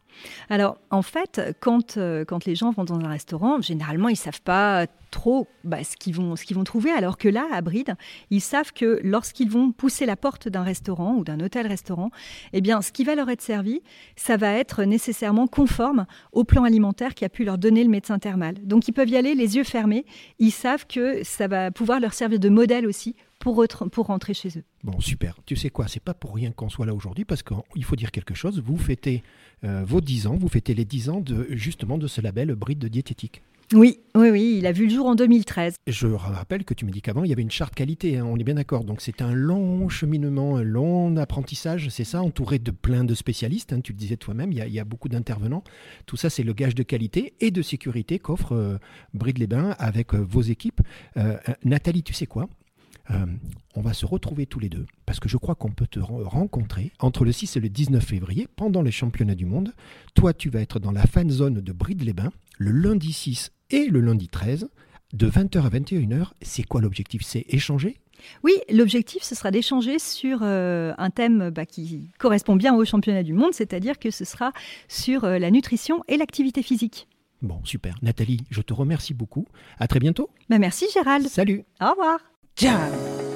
Alors, 0.50 0.77
en 0.89 1.01
fait, 1.01 1.41
quand, 1.60 1.98
euh, 1.98 2.25
quand 2.25 2.45
les 2.45 2.55
gens 2.55 2.71
vont 2.71 2.83
dans 2.83 3.00
un 3.00 3.07
restaurant, 3.07 3.62
généralement, 3.62 4.10
ils 4.10 4.15
savent 4.15 4.41
pas 4.41 4.88
trop 5.10 5.48
bah, 5.63 5.83
ce 5.83 5.98
qu'ils 5.98 6.15
vont, 6.15 6.36
qu'ils 6.36 6.55
vont 6.55 6.63
trouver, 6.63 6.91
alors 6.91 7.17
que 7.17 7.27
là, 7.27 7.48
à 7.51 7.62
Bride, 7.62 7.95
ils 8.29 8.41
savent 8.41 8.71
que 8.74 9.00
lorsqu'ils 9.03 9.50
vont 9.50 9.71
pousser 9.71 10.05
la 10.05 10.15
porte 10.15 10.48
d'un 10.48 10.63
restaurant 10.63 11.15
ou 11.15 11.24
d'un 11.24 11.39
hôtel-restaurant, 11.39 12.12
eh 12.53 12.62
bien, 12.62 12.81
ce 12.81 12.91
qui 12.91 13.03
va 13.03 13.15
leur 13.15 13.29
être 13.29 13.41
servi, 13.41 13.81
ça 14.15 14.38
va 14.38 14.53
être 14.53 14.83
nécessairement 14.83 15.48
conforme 15.48 16.05
au 16.31 16.43
plan 16.43 16.63
alimentaire 16.63 17.13
qui 17.13 17.25
a 17.25 17.29
pu 17.29 17.43
leur 17.43 17.57
donner 17.57 17.83
le 17.83 17.89
médecin 17.89 18.19
thermal. 18.19 18.55
Donc, 18.63 18.88
ils 18.88 18.93
peuvent 18.93 19.10
y 19.10 19.17
aller 19.17 19.36
les 19.36 19.57
yeux 19.57 19.63
fermés. 19.63 20.05
Ils 20.39 20.51
savent 20.51 20.86
que 20.88 21.24
ça 21.24 21.48
va 21.48 21.71
pouvoir 21.71 22.00
leur 22.00 22.13
servir 22.13 22.39
de 22.39 22.50
modèle 22.50 22.88
aussi 22.88 23.15
pour, 23.41 23.65
pour 23.91 24.05
rentrer 24.05 24.33
chez 24.33 24.50
eux. 24.57 24.63
Bon, 24.83 25.00
super. 25.01 25.36
Tu 25.45 25.55
sais 25.55 25.69
quoi, 25.69 25.88
c'est 25.88 26.01
pas 26.01 26.13
pour 26.13 26.36
rien 26.36 26.51
qu'on 26.51 26.69
soit 26.69 26.86
là 26.86 26.93
aujourd'hui, 26.93 27.25
parce 27.25 27.43
qu'il 27.43 27.83
faut 27.83 27.95
dire 27.95 28.12
quelque 28.12 28.36
chose. 28.36 28.62
Vous 28.63 28.77
fêtez 28.77 29.24
euh, 29.63 29.83
vos 29.83 30.00
10 30.00 30.27
ans, 30.27 30.38
vous 30.38 30.48
fêtez 30.48 30.74
les 30.74 30.86
10 30.86 31.10
ans 31.10 31.19
de, 31.19 31.48
justement 31.50 31.98
de 31.98 32.07
ce 32.07 32.21
label 32.21 32.55
Bride 32.55 32.79
de 32.79 32.88
diététique. 32.88 33.41
Oui, 33.74 34.00
oui, 34.15 34.29
oui, 34.29 34.55
il 34.57 34.67
a 34.67 34.74
vu 34.74 34.86
le 34.86 34.93
jour 34.93 35.05
en 35.05 35.15
2013. 35.15 35.75
Je 35.88 36.07
rappelle 36.07 36.65
que 36.65 36.74
tu 36.74 36.86
me 36.86 36.91
dis 36.91 37.01
qu'avant, 37.01 37.24
il 37.24 37.29
y 37.29 37.33
avait 37.33 37.41
une 37.41 37.51
charte 37.51 37.74
qualité, 37.74 38.17
hein, 38.17 38.25
on 38.25 38.38
est 38.38 38.43
bien 38.43 38.55
d'accord. 38.55 38.83
Donc 38.83 39.00
c'est 39.00 39.21
un 39.21 39.33
long 39.33 39.88
cheminement, 39.88 40.57
un 40.57 40.63
long 40.63 41.15
apprentissage, 41.15 41.88
c'est 41.88 42.03
ça, 42.03 42.21
entouré 42.21 42.60
de 42.60 42.71
plein 42.71 43.05
de 43.05 43.15
spécialistes, 43.15 43.71
hein, 43.71 43.79
tu 43.79 43.93
le 43.93 43.98
disais 43.98 44.17
toi-même, 44.17 44.51
il, 44.51 44.57
y 44.57 44.79
a 44.79 44.83
beaucoup 44.83 45.07
d'intervenants. 45.07 45.63
Tout 46.05 46.17
ça, 46.17 46.29
c'est 46.29 46.43
le 46.43 46.51
gage 46.51 46.75
de 46.75 46.83
qualité 46.83 47.33
et 47.39 47.50
de 47.50 47.62
sécurité 47.62 48.19
qu'offre 48.19 48.53
euh, 48.53 48.77
Bride-les-Bains 49.13 49.75
avec 49.79 50.13
euh, 50.13 50.17
vos 50.17 50.41
équipes. 50.41 50.81
Nathalie, 51.63 52.03
tu 52.03 52.13
sais 52.13 52.25
quoi 52.25 52.50
euh, 53.12 53.25
on 53.75 53.82
va 53.82 53.94
se 53.94 54.06
retrouver 54.06 54.46
tous 54.46 54.60
les 54.60 54.70
deux 54.70 54.86
parce 55.06 55.20
que 55.20 55.30
je 55.30 55.38
crois 55.38 55.56
qu'on 55.56 55.72
peut 55.72 55.88
te 55.88 56.00
rencontrer 56.00 56.91
entre 57.00 57.25
le 57.25 57.32
6 57.32 57.58
et 57.58 57.60
le 57.60 57.70
19 57.70 58.03
février 58.03 58.48
pendant 58.56 58.82
les 58.82 58.91
championnats 58.91 59.36
du 59.36 59.46
monde. 59.46 59.74
Toi, 60.13 60.34
tu 60.34 60.50
vas 60.50 60.62
être 60.62 60.80
dans 60.80 60.91
la 60.91 61.06
fan 61.06 61.30
zone 61.30 61.56
de 61.56 61.72
Bride-les-Bains 61.72 62.32
le 62.58 62.72
lundi 62.72 63.12
6 63.12 63.51
et 63.72 63.88
le 63.88 64.01
lundi 64.01 64.27
13 64.27 64.70
de 65.13 65.30
20h 65.30 65.65
à 65.65 65.70
21h. 65.70 66.32
C'est 66.41 66.63
quoi 66.63 66.82
l'objectif? 66.82 67.24
C'est 67.24 67.46
échanger? 67.50 67.98
Oui, 68.44 68.53
l'objectif, 68.72 69.24
ce 69.24 69.34
sera 69.34 69.50
d'échanger 69.50 69.98
sur 69.98 70.39
euh, 70.44 70.94
un 70.98 71.10
thème 71.10 71.50
bah, 71.50 71.65
qui 71.65 72.12
correspond 72.20 72.56
bien 72.56 72.75
au 72.75 72.86
championnat 72.86 73.24
du 73.24 73.34
monde, 73.34 73.53
c'est-à-dire 73.53 73.98
que 73.98 74.12
ce 74.12 74.25
sera 74.25 74.51
sur 74.88 75.24
euh, 75.24 75.39
la 75.39 75.50
nutrition 75.50 76.03
et 76.08 76.18
l'activité 76.18 76.62
physique. 76.62 77.08
Bon, 77.41 77.60
super. 77.63 77.96
Nathalie, 78.03 78.41
je 78.51 78.62
te 78.62 78.74
remercie 78.74 79.15
beaucoup. 79.15 79.48
À 79.80 79.88
très 79.88 80.00
bientôt. 80.00 80.30
Bah, 80.50 80.60
merci 80.60 80.86
Gérald. 80.94 81.27
Salut. 81.27 81.63
Au 81.82 81.89
revoir. 81.89 82.30
John. 82.55 83.30